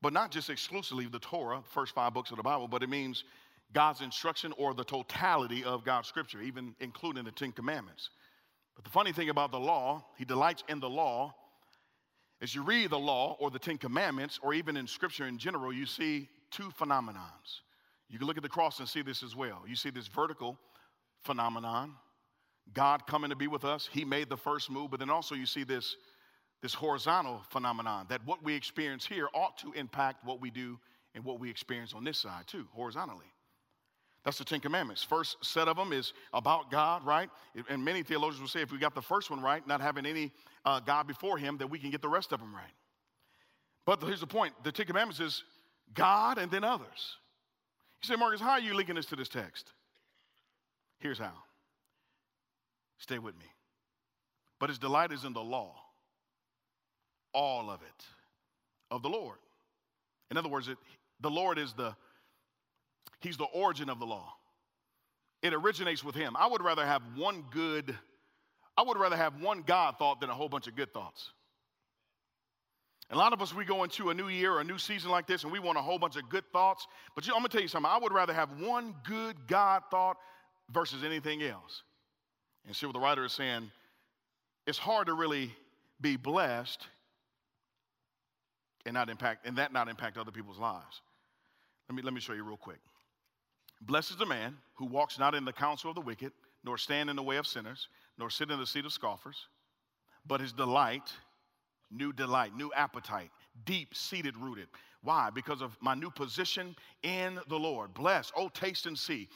[0.00, 3.24] but not just exclusively the Torah, first five books of the Bible, but it means
[3.72, 8.10] God's instruction or the totality of God's scripture, even including the Ten Commandments.
[8.78, 11.34] But the funny thing about the law, he delights in the law.
[12.40, 15.72] As you read the law or the Ten Commandments, or even in Scripture in general,
[15.72, 17.62] you see two phenomenons.
[18.08, 19.64] You can look at the cross and see this as well.
[19.66, 20.56] You see this vertical
[21.24, 21.94] phenomenon,
[22.72, 23.88] God coming to be with us.
[23.90, 25.96] He made the first move, but then also you see this,
[26.62, 30.78] this horizontal phenomenon that what we experience here ought to impact what we do
[31.16, 33.26] and what we experience on this side too, horizontally.
[34.28, 35.02] That's the Ten Commandments.
[35.02, 37.30] First set of them is about God, right?
[37.70, 40.32] And many theologians will say if we got the first one right, not having any
[40.66, 42.74] uh, God before him, that we can get the rest of them right.
[43.86, 45.44] But here's the point the Ten Commandments is
[45.94, 47.16] God and then others.
[48.02, 49.72] You say, Marcus, how are you linking this to this text?
[50.98, 51.32] Here's how.
[52.98, 53.46] Stay with me.
[54.60, 55.74] But his delight is in the law,
[57.32, 58.04] all of it,
[58.90, 59.38] of the Lord.
[60.30, 60.76] In other words, it,
[61.18, 61.96] the Lord is the
[63.20, 64.34] He's the origin of the law.
[65.42, 66.36] It originates with him.
[66.36, 67.96] I would rather have one good,
[68.76, 71.32] I would rather have one God thought than a whole bunch of good thoughts.
[73.10, 75.26] A lot of us, we go into a new year or a new season like
[75.26, 76.86] this and we want a whole bunch of good thoughts.
[77.14, 77.90] But you I'm gonna tell you something.
[77.90, 80.18] I would rather have one good God thought
[80.70, 81.82] versus anything else.
[82.66, 83.70] And see what the writer is saying.
[84.66, 85.54] It's hard to really
[86.00, 86.86] be blessed
[88.84, 91.00] and not impact and that not impact other people's lives.
[91.88, 92.78] Let me let me show you real quick.
[93.80, 96.32] Blessed is the man who walks not in the counsel of the wicked,
[96.64, 97.88] nor stand in the way of sinners,
[98.18, 99.46] nor sit in the seat of scoffers,
[100.26, 101.12] but his delight,
[101.90, 103.30] new delight, new appetite,
[103.64, 104.68] deep seated rooted.
[105.02, 105.30] Why?
[105.30, 107.94] Because of my new position in the Lord.
[107.94, 109.28] Bless, oh, taste and see.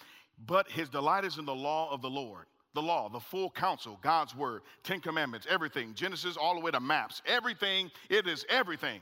[0.47, 2.47] But his delight is in the law of the Lord.
[2.75, 6.81] The law, the full counsel, God's word, Ten Commandments, everything, Genesis all the way to
[6.81, 9.01] maps, everything, it is everything.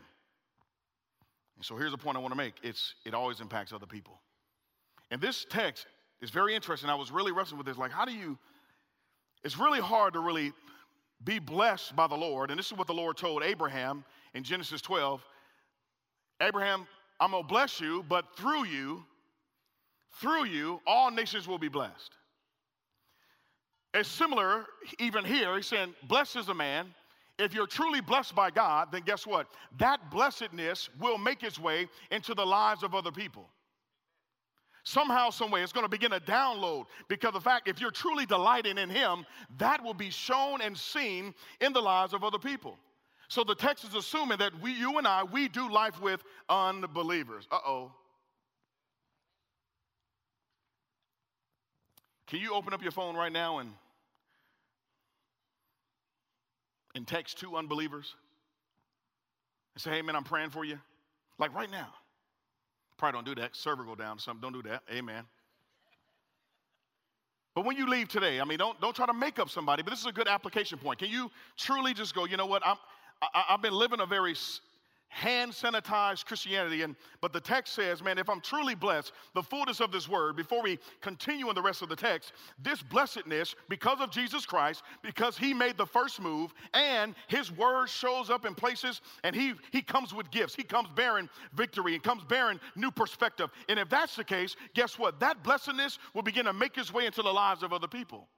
[1.56, 4.20] And so here's the point I want to make it's, it always impacts other people.
[5.10, 5.86] And this text
[6.20, 6.90] is very interesting.
[6.90, 7.76] I was really wrestling with this.
[7.76, 8.38] Like, how do you,
[9.42, 10.52] it's really hard to really
[11.24, 12.50] be blessed by the Lord.
[12.50, 15.24] And this is what the Lord told Abraham in Genesis 12
[16.42, 16.86] Abraham,
[17.20, 19.04] I'm going to bless you, but through you,
[20.22, 22.12] through you, all nations will be blessed.
[23.92, 24.64] It's similar,
[24.98, 26.86] even here, he's saying, Blessed is a man.
[27.38, 29.48] If you're truly blessed by God, then guess what?
[29.78, 33.46] That blessedness will make its way into the lives of other people.
[34.82, 38.78] Somehow, someway, it's going to begin to download because the fact if you're truly delighting
[38.78, 39.26] in Him,
[39.58, 42.78] that will be shown and seen in the lives of other people.
[43.28, 47.46] So the text is assuming that we, you and I, we do life with unbelievers.
[47.52, 47.92] Uh oh.
[52.26, 53.70] Can you open up your phone right now and,
[56.94, 58.14] and text two unbelievers
[59.74, 60.78] and say, hey, man, I'm praying for you?
[61.38, 61.88] Like right now.
[63.00, 63.56] Probably don't do that.
[63.56, 64.18] Server go down.
[64.18, 64.42] Something.
[64.42, 64.82] Don't do that.
[64.92, 65.24] Amen.
[67.54, 69.88] But when you leave today, I mean, don't, don't try to make up somebody, but
[69.88, 70.98] this is a good application point.
[70.98, 72.60] Can you truly just go, you know what?
[72.62, 72.76] I'm,
[73.22, 74.34] I, i have been living a very
[75.10, 76.82] hand sanitized Christianity.
[76.82, 80.36] And but the text says, man, if I'm truly blessed, the fullness of this word,
[80.36, 84.82] before we continue in the rest of the text, this blessedness, because of Jesus Christ,
[85.02, 89.54] because he made the first move, and his word shows up in places, and he
[89.72, 90.54] he comes with gifts.
[90.54, 93.50] He comes bearing victory and comes bearing new perspective.
[93.68, 95.20] And if that's the case, guess what?
[95.20, 98.28] That blessedness will begin to make its way into the lives of other people.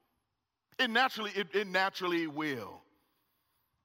[0.78, 2.80] It naturally, it, it naturally will.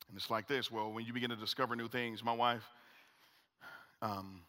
[0.08, 0.72] And it's like this.
[0.72, 2.64] Well, when you begin to discover new things, my wife,
[4.02, 4.42] um,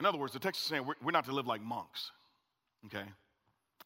[0.00, 2.10] in other words, the text is saying we're, we're not to live like monks,
[2.86, 3.04] okay?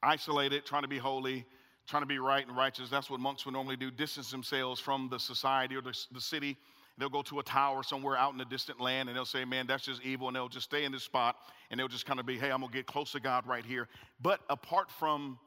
[0.02, 1.44] Isolated, trying to be holy,
[1.86, 2.88] trying to be right and righteous.
[2.88, 6.56] That's what monks would normally do distance themselves from the society or the, the city.
[6.98, 9.66] They'll go to a tower somewhere out in a distant land and they'll say, Man,
[9.66, 10.28] that's just evil.
[10.28, 11.36] And they'll just stay in this spot
[11.70, 13.64] and they'll just kind of be, Hey, I'm going to get close to God right
[13.64, 13.88] here.
[14.20, 15.38] But apart from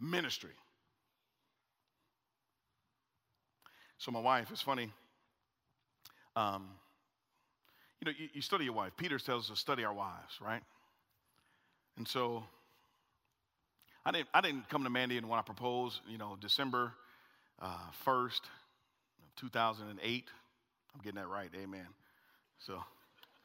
[0.00, 0.52] ministry.
[3.98, 4.90] So, my wife, it's funny.
[6.34, 6.68] Um,
[8.00, 8.92] you know, you, you study your wife.
[8.96, 10.62] Peter tells us to study our wives, right?
[11.98, 12.44] And so
[14.06, 16.92] I didn't, I didn't come to Mandy and when I proposed, you know, December
[17.60, 20.24] uh, 1st of 2008.
[20.94, 21.86] I'm getting that right, amen.
[22.58, 22.82] So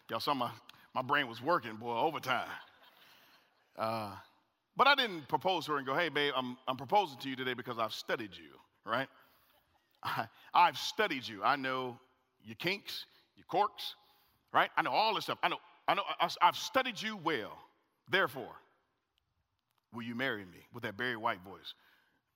[0.10, 0.52] y'all saw my,
[0.94, 2.48] my brain was working, boy, overtime.
[3.78, 4.12] Uh,
[4.78, 7.36] but I didn't propose to her and go, hey, babe, I'm, I'm proposing to you
[7.36, 8.58] today because I've studied you,
[8.90, 9.08] right?
[10.02, 11.44] I, I've studied you.
[11.44, 12.00] I know
[12.42, 13.96] your kinks, your quirks,
[14.56, 14.72] right?
[14.78, 15.38] I know all this stuff.
[15.44, 16.04] I know, I know,
[16.42, 17.52] I've studied you well.
[18.10, 18.56] Therefore,
[19.94, 20.66] will you marry me?
[20.74, 21.74] With that Barry White voice,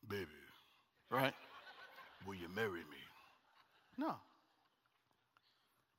[0.08, 0.27] baby,
[1.10, 1.34] right?
[2.27, 2.97] will you marry me?
[3.97, 4.15] No.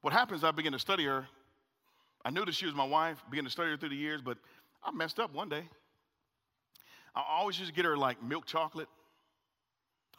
[0.02, 1.26] What happens, I begin to study her.
[2.22, 4.36] I knew that she was my wife, began to study her through the years, but
[4.84, 5.64] I messed up one day.
[7.14, 8.88] I always used to get her like milk chocolate.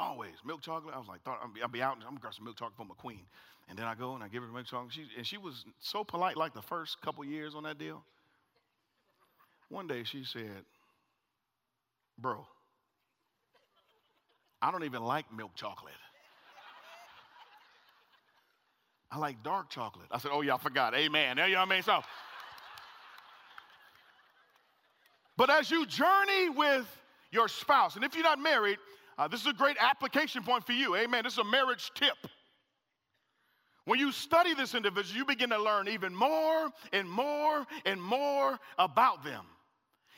[0.02, 0.96] Always milk chocolate.
[0.96, 2.58] I was like, thought I'll be, I'd be out and I'm gonna grab some milk
[2.58, 3.22] chocolate for my queen.
[3.70, 4.92] And then I go and I give her milk chocolate.
[4.92, 8.04] She, and she was so polite like the first couple years on that deal.
[9.70, 10.66] One day she said,
[12.18, 12.48] Bro,
[14.62, 15.94] I don't even like milk chocolate.
[19.12, 20.08] I like dark chocolate.
[20.10, 20.96] I said, Oh, yeah, I forgot.
[20.96, 21.38] Amen.
[21.38, 21.84] You know what I mean?
[21.84, 22.02] So,
[25.38, 26.88] but as you journey with
[27.32, 28.78] your spouse, and if you're not married,
[29.18, 30.96] uh, this is a great application point for you.
[30.96, 31.24] Amen.
[31.24, 32.18] This is a marriage tip.
[33.86, 38.60] When you study this individual, you begin to learn even more and more and more
[38.78, 39.46] about them.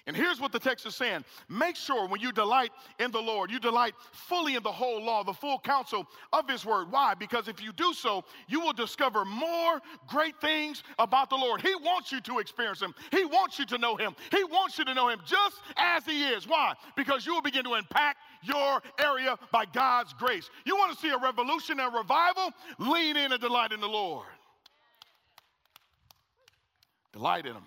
[0.06, 3.50] And here's what the text is saying make sure when you delight in the Lord,
[3.50, 6.92] you delight fully in the whole law, the full counsel of His word.
[6.92, 7.14] Why?
[7.14, 11.62] Because if you do so, you will discover more great things about the Lord.
[11.62, 14.84] He wants you to experience Him, He wants you to know Him, He wants you
[14.86, 16.48] to know Him just as He is.
[16.48, 16.74] Why?
[16.98, 20.50] Because you will begin to impact your area by God's grace.
[20.66, 22.50] You want to see a revolution and revival?
[22.78, 24.28] Lean in and delight in the Lord.
[27.14, 27.64] Delight in Him.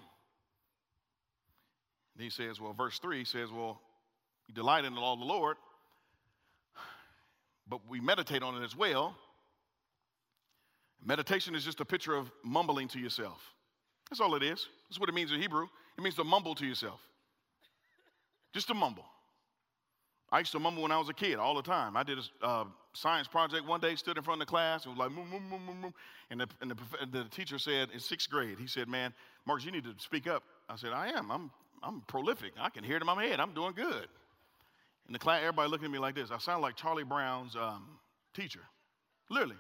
[2.19, 3.81] He says, well, verse 3 says, well,
[4.49, 5.57] you delight in the law of the Lord,
[7.69, 9.15] but we meditate on it as well.
[11.05, 13.41] Meditation is just a picture of mumbling to yourself.
[14.11, 14.67] That's all it is.
[14.89, 15.67] That's what it means in Hebrew.
[15.99, 17.01] It means to mumble to yourself.
[18.53, 19.05] Just to mumble.
[20.31, 21.97] I used to mumble when I was a kid all the time.
[21.97, 24.97] I did a uh, science project one day, stood in front of the class, and
[24.97, 25.93] was like, moom, moom, moom, moom,
[26.31, 26.77] and, the, and the,
[27.13, 29.13] the teacher said in sixth grade, he said, Man,
[29.47, 30.43] Marcus, you need to speak up.
[30.69, 31.31] I said, I am.
[31.31, 31.51] I'm,
[31.83, 32.53] I'm prolific.
[32.59, 33.41] I can hear it in my head.
[33.41, 34.09] I'm doing good.
[35.07, 36.31] In the class, everybody looking at me like this.
[36.31, 37.87] I sound like Charlie Brown's um,
[38.35, 38.61] teacher.
[39.31, 39.57] Literally.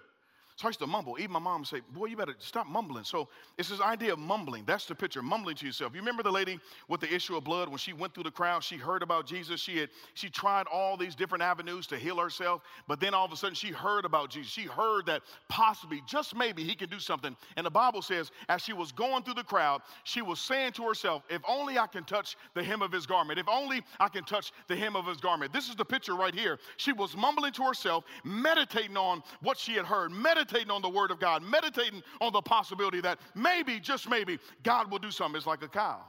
[0.56, 1.16] So I to mumble.
[1.18, 3.04] Even my mom would say, Boy, you better stop mumbling.
[3.04, 4.64] So it's this idea of mumbling.
[4.64, 5.92] That's the picture, mumbling to yourself.
[5.94, 8.64] You remember the lady with the issue of blood when she went through the crowd?
[8.64, 9.60] She heard about Jesus.
[9.60, 13.32] She had she tried all these different avenues to heal herself, but then all of
[13.32, 14.50] a sudden she heard about Jesus.
[14.50, 17.36] She heard that possibly, just maybe, he can do something.
[17.58, 20.84] And the Bible says, as she was going through the crowd, she was saying to
[20.84, 23.38] herself, If only I can touch the hem of his garment.
[23.38, 25.52] If only I can touch the hem of his garment.
[25.52, 26.58] This is the picture right here.
[26.78, 30.88] She was mumbling to herself, meditating on what she had heard, meditating meditating on the
[30.88, 35.36] Word of God, meditating on the possibility that maybe, just maybe, God will do something.
[35.36, 36.00] It's like a cow.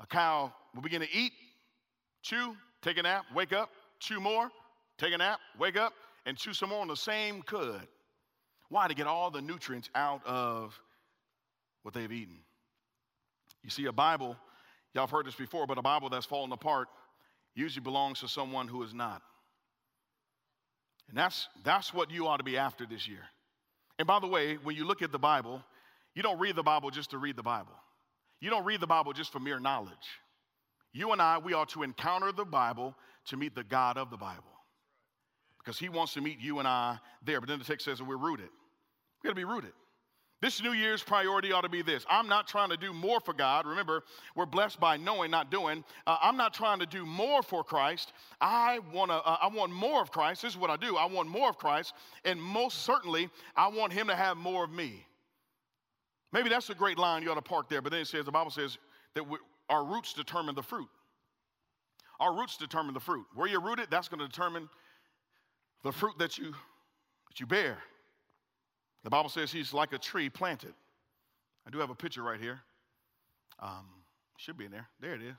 [0.00, 1.32] A cow will begin to eat,
[2.22, 4.50] chew, take a nap, wake up, chew more,
[4.98, 5.92] take a nap, wake up,
[6.26, 7.86] and chew some more on the same cud.
[8.68, 8.88] Why?
[8.88, 10.78] To get all the nutrients out of
[11.82, 12.38] what they've eaten.
[13.62, 14.36] You see, a Bible,
[14.94, 16.88] y'all have heard this before, but a Bible that's fallen apart
[17.54, 19.20] usually belongs to someone who is not.
[21.08, 23.20] And that's, that's what you ought to be after this year.
[23.98, 25.62] And by the way, when you look at the Bible,
[26.14, 27.72] you don't read the Bible just to read the Bible.
[28.40, 29.92] You don't read the Bible just for mere knowledge.
[30.92, 32.94] You and I, we ought to encounter the Bible
[33.26, 34.42] to meet the God of the Bible.
[35.58, 37.40] Because he wants to meet you and I there.
[37.40, 38.48] But then the text says that we're rooted.
[39.22, 39.72] We gotta be rooted.
[40.42, 42.04] This New Year's priority ought to be this.
[42.10, 43.64] I'm not trying to do more for God.
[43.64, 44.02] Remember,
[44.34, 45.84] we're blessed by knowing, not doing.
[46.04, 48.12] Uh, I'm not trying to do more for Christ.
[48.40, 49.18] I want to.
[49.18, 50.42] Uh, I want more of Christ.
[50.42, 50.96] This is what I do.
[50.96, 54.72] I want more of Christ, and most certainly, I want Him to have more of
[54.72, 55.06] me.
[56.32, 57.80] Maybe that's a great line you ought to park there.
[57.80, 58.78] But then it says the Bible says
[59.14, 59.38] that we,
[59.68, 60.88] our roots determine the fruit.
[62.18, 63.26] Our roots determine the fruit.
[63.36, 64.68] Where you're rooted, that's going to determine
[65.84, 66.46] the fruit that you
[67.30, 67.78] that you bear.
[69.04, 70.74] The Bible says he's like a tree planted.
[71.66, 72.60] I do have a picture right here.
[73.58, 73.86] Um,
[74.36, 74.88] should be in there.
[75.00, 75.34] There it is.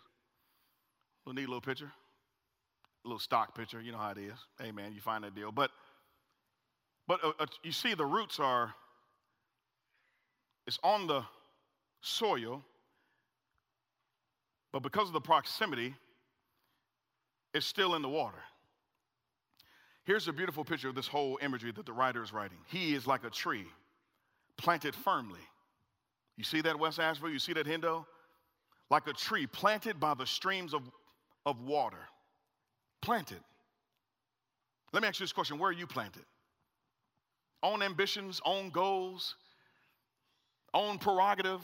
[1.25, 1.91] Little neat little picture.
[3.05, 3.81] A little stock picture.
[3.81, 4.33] You know how it is.
[4.59, 5.51] Hey, man, you find that deal.
[5.51, 5.71] But,
[7.07, 8.73] but uh, uh, you see, the roots are,
[10.67, 11.23] it's on the
[12.01, 12.63] soil,
[14.71, 15.93] but because of the proximity,
[17.53, 18.41] it's still in the water.
[20.05, 22.57] Here's a beautiful picture of this whole imagery that the writer is writing.
[22.67, 23.65] He is like a tree
[24.57, 25.39] planted firmly.
[26.37, 27.29] You see that, West Asheville?
[27.29, 28.05] You see that, Hendo?
[28.89, 30.81] Like a tree planted by the streams of,
[31.45, 32.05] of water.
[33.01, 33.39] Planted.
[34.91, 36.23] Let me ask you this question Where are you planted?
[37.61, 39.35] Own ambitions, own goals,
[40.73, 41.61] own prerogative,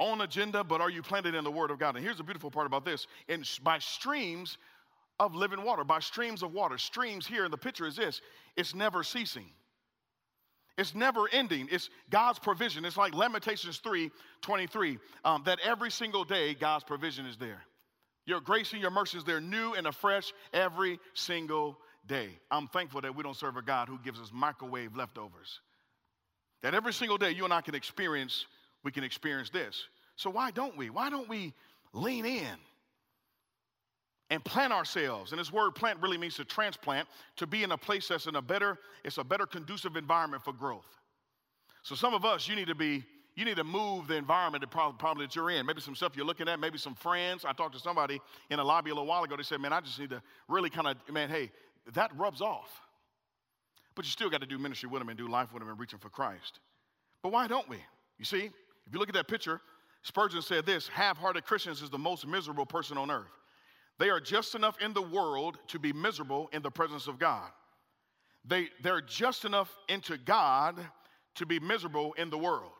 [0.00, 1.94] own agenda, but are you planted in the Word of God?
[1.94, 3.06] And here's the beautiful part about this.
[3.28, 4.58] And by streams,
[5.20, 6.78] of living water, by streams of water.
[6.78, 8.20] Streams here in the picture is this
[8.56, 9.46] it's never ceasing.
[10.78, 11.68] It's never ending.
[11.70, 12.86] It's God's provision.
[12.86, 14.10] It's like Lamentations 3
[14.40, 17.62] 23, um, that every single day God's provision is there.
[18.24, 22.30] Your grace and your mercy is there, new and afresh every single day.
[22.50, 25.60] I'm thankful that we don't serve a God who gives us microwave leftovers.
[26.62, 28.46] That every single day you and I can experience,
[28.82, 29.84] we can experience this.
[30.16, 30.88] So why don't we?
[30.88, 31.52] Why don't we
[31.92, 32.56] lean in?
[34.30, 35.32] And plant ourselves.
[35.32, 38.36] And this word plant really means to transplant, to be in a place that's in
[38.36, 40.86] a better, it's a better conducive environment for growth.
[41.82, 43.04] So some of us, you need to be,
[43.34, 45.66] you need to move the environment that probably, probably that you're in.
[45.66, 47.44] Maybe some stuff you're looking at, maybe some friends.
[47.44, 48.20] I talked to somebody
[48.50, 49.36] in a lobby a little while ago.
[49.36, 51.50] They said, man, I just need to really kind of, man, hey,
[51.94, 52.68] that rubs off.
[53.96, 55.78] But you still got to do ministry with them and do life with them and
[55.78, 56.60] reaching for Christ.
[57.22, 57.78] But why don't we?
[58.18, 59.60] You see, if you look at that picture,
[60.02, 63.26] Spurgeon said this half hearted Christians is the most miserable person on earth.
[64.00, 67.50] They are just enough in the world to be miserable in the presence of God.
[68.46, 70.80] They, they're just enough into God
[71.34, 72.72] to be miserable in the world.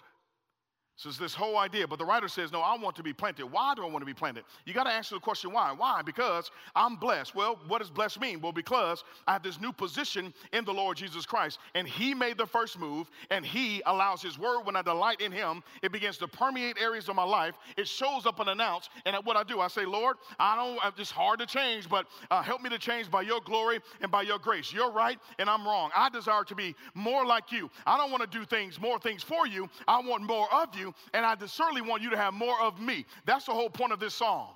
[1.00, 1.88] So it's this whole idea.
[1.88, 3.46] But the writer says, No, I want to be planted.
[3.46, 4.44] Why do I want to be planted?
[4.66, 5.72] You got to answer the question, why?
[5.74, 6.02] Why?
[6.02, 7.34] Because I'm blessed.
[7.34, 8.42] Well, what does blessed mean?
[8.42, 11.58] Well, because I have this new position in the Lord Jesus Christ.
[11.74, 15.32] And He made the first move, and He allows His word, when I delight in
[15.32, 17.54] Him, it begins to permeate areas of my life.
[17.78, 18.90] It shows up unannounced.
[19.06, 22.42] And what I do, I say, Lord, I don't, it's hard to change, but uh,
[22.42, 24.70] help me to change by your glory and by your grace.
[24.70, 25.92] You're right, and I'm wrong.
[25.96, 27.70] I desire to be more like you.
[27.86, 29.66] I don't want to do things, more things for you.
[29.88, 33.04] I want more of you and I certainly want you to have more of me.
[33.24, 34.48] That's the whole point of this song.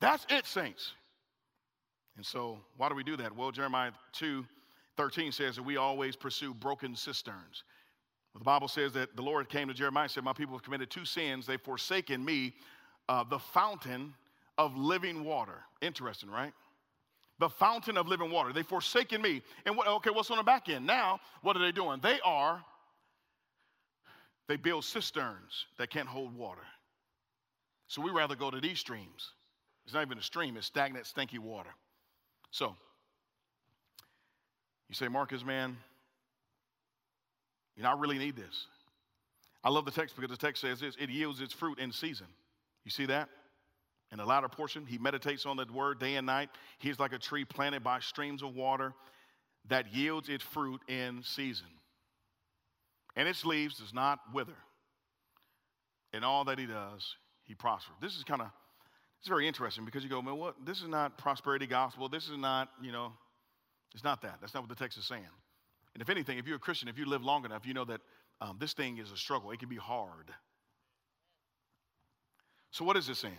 [0.00, 0.92] That's it, saints.
[2.16, 3.34] And so, why do we do that?
[3.34, 4.44] Well, Jeremiah 2
[4.96, 7.64] 13 says that we always pursue broken cisterns.
[8.34, 10.90] The Bible says that the Lord came to Jeremiah and said, My people have committed
[10.90, 11.46] two sins.
[11.46, 12.54] They've forsaken me,
[13.08, 14.14] uh, the fountain
[14.58, 15.62] of living water.
[15.80, 16.52] Interesting, right?
[17.38, 18.52] The fountain of living water.
[18.52, 19.42] They've forsaken me.
[19.66, 20.86] And what, okay, what's on the back end?
[20.86, 22.00] Now, what are they doing?
[22.00, 22.64] They are
[24.48, 26.62] they build cisterns that can't hold water.
[27.88, 29.32] So we rather go to these streams.
[29.84, 31.70] It's not even a stream, it's stagnant, stinky water.
[32.50, 32.74] So,
[34.88, 35.76] you say, Marcus, man,
[37.76, 38.66] you know, I really need this.
[39.62, 42.26] I love the text because the text says this it yields its fruit in season.
[42.84, 43.28] You see that?
[44.12, 46.50] In the latter portion, he meditates on that word day and night.
[46.78, 48.92] He's like a tree planted by streams of water
[49.68, 51.66] that yields its fruit in season
[53.16, 54.56] and its leaves does not wither.
[56.12, 57.96] In all that he does, he prospers.
[58.00, 58.48] This is kind of
[59.24, 60.54] it's very interesting because you go, man, what?
[60.66, 62.10] This is not prosperity gospel.
[62.10, 63.10] This is not, you know,
[63.94, 64.36] it's not that.
[64.42, 65.24] That's not what the text is saying.
[65.94, 68.02] And if anything, if you're a Christian, if you live long enough, you know that
[68.42, 69.50] um, this thing is a struggle.
[69.50, 70.30] It can be hard.
[72.70, 73.34] So, what is this saying?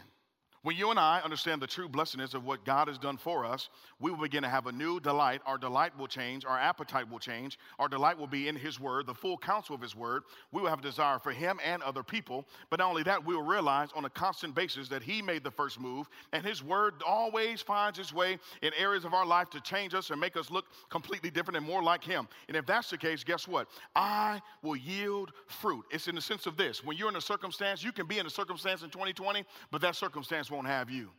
[0.66, 3.70] When you and I understand the true blessedness of what God has done for us,
[4.00, 5.42] we will begin to have a new delight.
[5.46, 6.44] Our delight will change.
[6.44, 7.60] Our appetite will change.
[7.78, 10.24] Our delight will be in His Word, the full counsel of His Word.
[10.52, 12.48] We will have a desire for Him and other people.
[12.72, 15.52] But not only that, we will realize on a constant basis that He made the
[15.52, 19.62] first move, and His Word always finds its way in areas of our life to
[19.62, 22.28] change us and make us look completely different and more like Him.
[22.48, 23.68] And if that's the case, guess what?
[23.96, 25.86] I will yield fruit.
[25.92, 28.26] It's in the sense of this when you're in a circumstance, you can be in
[28.26, 31.10] a circumstance in 2020, but that circumstance won't have you.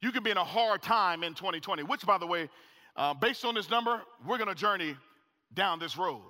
[0.00, 2.48] You can be in a hard time in 2020, which, by the way,
[2.96, 4.96] uh, based on this number, we're going to journey
[5.52, 6.22] down this road.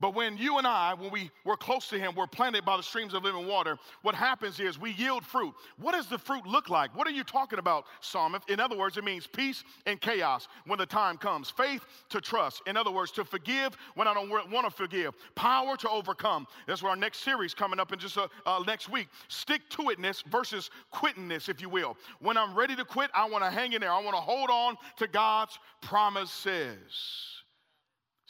[0.00, 2.82] But when you and I, when we were close to him, we're planted by the
[2.82, 5.52] streams of living water, what happens is we yield fruit.
[5.76, 6.96] What does the fruit look like?
[6.96, 8.48] What are you talking about, Psalmist?
[8.48, 11.50] In other words, it means peace and chaos when the time comes.
[11.50, 12.62] Faith to trust.
[12.66, 15.12] In other words, to forgive when I don't want to forgive.
[15.34, 16.46] Power to overcome.
[16.66, 19.08] That's where our next series coming up in just uh, uh, next week.
[19.28, 21.98] Stick to itness versus quittingness, if you will.
[22.20, 23.92] When I'm ready to quit, I want to hang in there.
[23.92, 27.36] I want to hold on to God's promises.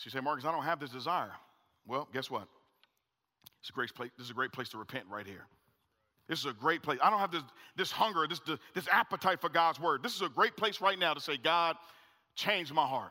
[0.05, 1.33] You say, Marcus, I don't have this desire.
[1.91, 2.47] Well, guess what?
[3.61, 4.11] It's a great place.
[4.17, 5.45] This is a great place to repent right here.
[6.29, 7.01] This is a great place.
[7.03, 7.43] I don't have this,
[7.77, 8.41] this hunger, this,
[8.75, 10.01] this appetite for God's word.
[10.01, 11.75] This is a great place right now to say, God,
[12.37, 13.11] change my heart.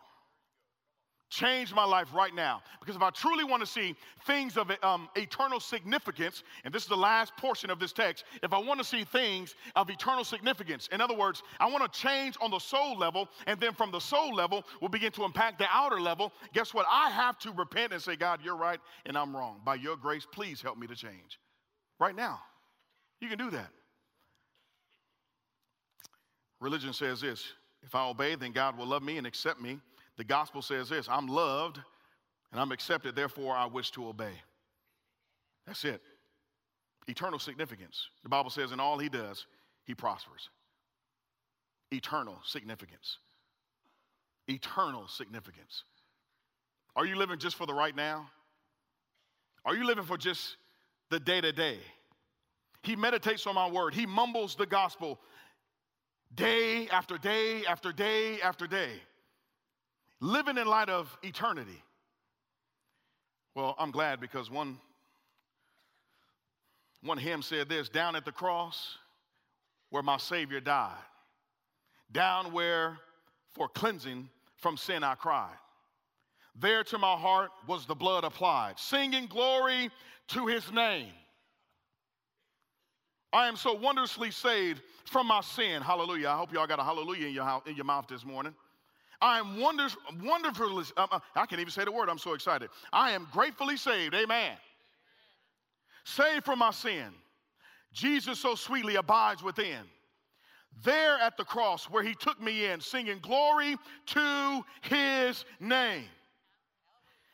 [1.30, 2.62] Change my life right now.
[2.80, 6.90] Because if I truly want to see things of um, eternal significance, and this is
[6.90, 10.90] the last portion of this text, if I want to see things of eternal significance,
[10.92, 14.00] in other words, I want to change on the soul level, and then from the
[14.00, 16.34] soul level, we'll begin to impact the outer level.
[16.54, 16.88] Guess what?
[16.92, 19.62] I have to repent and say, God, you're right, and I'm wrong.
[19.64, 21.40] By your grace, please help me to change.
[22.00, 22.40] Right now.
[23.20, 23.70] You can do that.
[26.60, 27.46] Religion says this
[27.84, 29.80] if I obey, then God will love me and accept me
[30.20, 31.80] the gospel says this I'm loved
[32.52, 34.34] and I'm accepted, therefore I wish to obey.
[35.66, 36.02] That's it.
[37.08, 38.10] Eternal significance.
[38.24, 39.46] The Bible says, in all he does,
[39.86, 40.50] he prospers.
[41.92, 43.18] Eternal significance.
[44.48, 45.86] Eternal significance.
[46.96, 48.30] Are you living just for the right now?
[49.64, 50.58] Are you living for just
[51.10, 51.78] the day to day?
[52.84, 53.94] He meditates on my word.
[53.94, 55.20] He mumbles the gospel
[56.36, 58.92] day after day after day after day
[60.22, 61.84] living in light of eternity.
[63.56, 64.78] Well, I'm glad because one,
[67.02, 68.98] one hymn said this down at the cross
[69.90, 70.94] where my Savior died,
[72.12, 72.98] down where
[73.50, 75.58] for cleansing from sin I cried.
[76.56, 79.90] There to my heart was the blood applied, singing glory
[80.30, 81.12] to his name.
[83.32, 85.82] I am so wondrously saved from my sin.
[85.82, 86.30] Hallelujah.
[86.30, 88.56] I hope y'all got a hallelujah in your, in your mouth this morning.
[89.22, 92.70] I am wonders, wonderfully, uh, uh, I can't even say the word, I'm so excited.
[92.94, 94.56] I am gratefully saved, amen.
[96.06, 97.14] Saved from my sin.
[97.92, 99.82] Jesus so sweetly abides within.
[100.84, 103.76] There at the cross where he took me in, singing glory
[104.08, 106.06] to his name.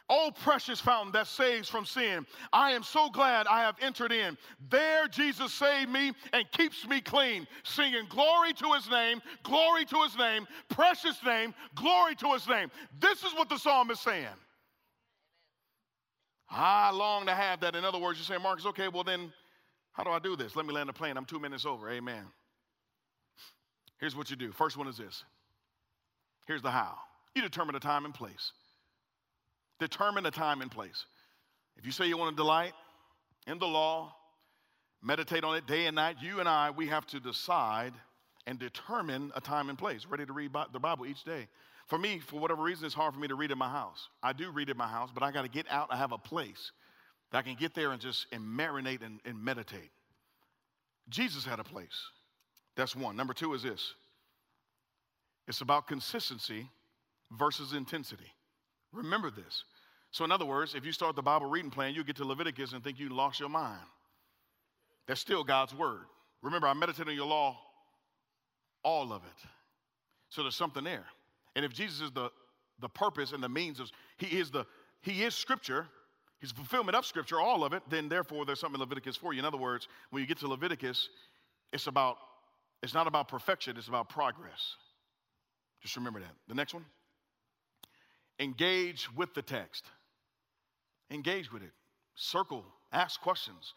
[0.08, 2.28] Oh, precious fountain that saves from sin.
[2.54, 4.38] I am so glad I have entered in.
[4.70, 10.04] There, Jesus saved me and keeps me clean, singing glory to his name, glory to
[10.04, 12.70] his name, precious name, glory to his name.
[13.00, 14.28] This is what the psalm is saying.
[16.52, 17.76] I long to have that.
[17.76, 19.34] In other words, you say, Marcus, okay, well then,
[19.94, 20.56] how do I do this?
[20.56, 21.18] Let me land the plane.
[21.18, 21.90] I'm two minutes over.
[21.90, 22.26] Amen.
[24.00, 24.52] Here's what you do.
[24.52, 25.24] First one is this.
[26.46, 26.96] Here's the how.
[27.34, 28.52] You determine the time and place.
[29.80, 31.06] Determine a time and place.
[31.78, 32.74] If you say you want to delight
[33.48, 34.16] in the law,
[35.02, 37.94] meditate on it day and night, you and I, we have to decide
[38.48, 40.06] and determine a time and place.
[40.10, 41.48] Ready to read the Bible each day.
[41.88, 44.10] For me, for whatever reason, it's hard for me to read in my house.
[44.24, 45.88] I do read in my house, but I got to get out.
[45.92, 46.72] I have a place
[47.32, 49.92] that I can get there and just and marinate and, and meditate.
[51.10, 52.10] Jesus had a place.
[52.76, 53.16] That's one.
[53.16, 53.94] Number two is this
[55.48, 56.68] it's about consistency
[57.32, 58.32] versus intensity.
[58.96, 59.64] Remember this.
[60.12, 62.74] So, in other words, if you start the Bible reading plan, you get to Leviticus
[62.74, 63.82] and think you lost your mind.
[65.08, 66.06] That's still God's word.
[66.42, 67.58] Remember, I meditate on your law,
[68.84, 69.48] all of it.
[70.30, 71.06] So there's something there.
[71.56, 72.30] And if Jesus is the,
[72.80, 74.66] the purpose and the means of, he is the,
[75.02, 75.88] he is scripture,
[76.40, 79.40] he's fulfillment of scripture, all of it, then therefore there's something in Leviticus for you.
[79.40, 81.10] In other words, when you get to Leviticus,
[81.74, 82.18] it's about,
[82.84, 84.76] it's not about perfection, it's about progress.
[85.82, 86.32] Just remember that.
[86.48, 86.86] The next one
[88.40, 89.86] engage with the text.
[91.12, 91.72] Engage with it.
[92.16, 93.74] Circle, ask questions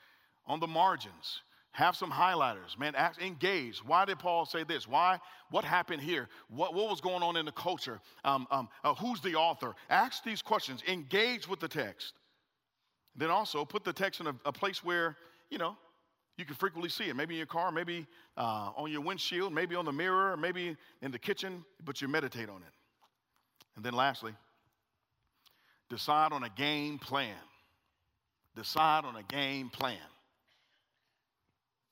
[0.46, 1.42] on the margins.
[1.72, 2.94] Have some highlighters, man.
[2.96, 3.84] Ask, engage.
[3.84, 4.88] Why did Paul say this?
[4.88, 5.20] Why?
[5.50, 6.28] What happened here?
[6.48, 8.00] What, what was going on in the culture?
[8.24, 9.74] Um, um, uh, who's the author?
[9.90, 10.82] Ask these questions.
[10.88, 12.14] Engage with the text.
[13.14, 15.16] Then also put the text in a, a place where
[15.50, 15.76] you know
[16.36, 17.16] you can frequently see it.
[17.16, 18.06] Maybe in your car, maybe
[18.36, 21.64] uh, on your windshield, maybe on the mirror, maybe in the kitchen.
[21.84, 22.72] But you meditate on it.
[23.76, 24.32] And then lastly,
[25.90, 27.34] Decide on a game plan.
[28.54, 29.96] Decide on a game plan.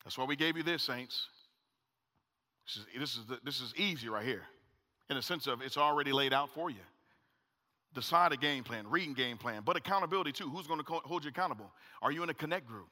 [0.04, 1.26] That's why we gave you this, saints.
[2.66, 4.42] This is, this is, the, this is easy right here
[5.08, 6.76] in the sense of it's already laid out for you.
[7.94, 10.50] Decide a game plan, reading game plan, but accountability too.
[10.50, 11.70] Who's going to hold you accountable?
[12.02, 12.88] Are you in a connect group?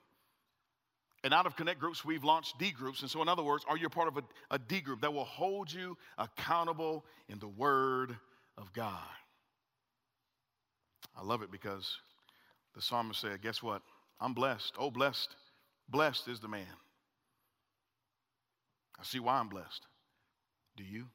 [1.24, 3.02] And out of connect groups, we've launched D groups.
[3.02, 5.24] And so, in other words, are you part of a, a D group that will
[5.24, 8.16] hold you accountable in the Word
[8.56, 8.98] of God?
[11.16, 11.96] I love it because
[12.74, 13.82] the psalmist said, Guess what?
[14.20, 14.74] I'm blessed.
[14.78, 15.34] Oh, blessed.
[15.88, 16.66] Blessed is the man.
[18.98, 19.86] I see why I'm blessed.
[20.76, 21.06] Do you?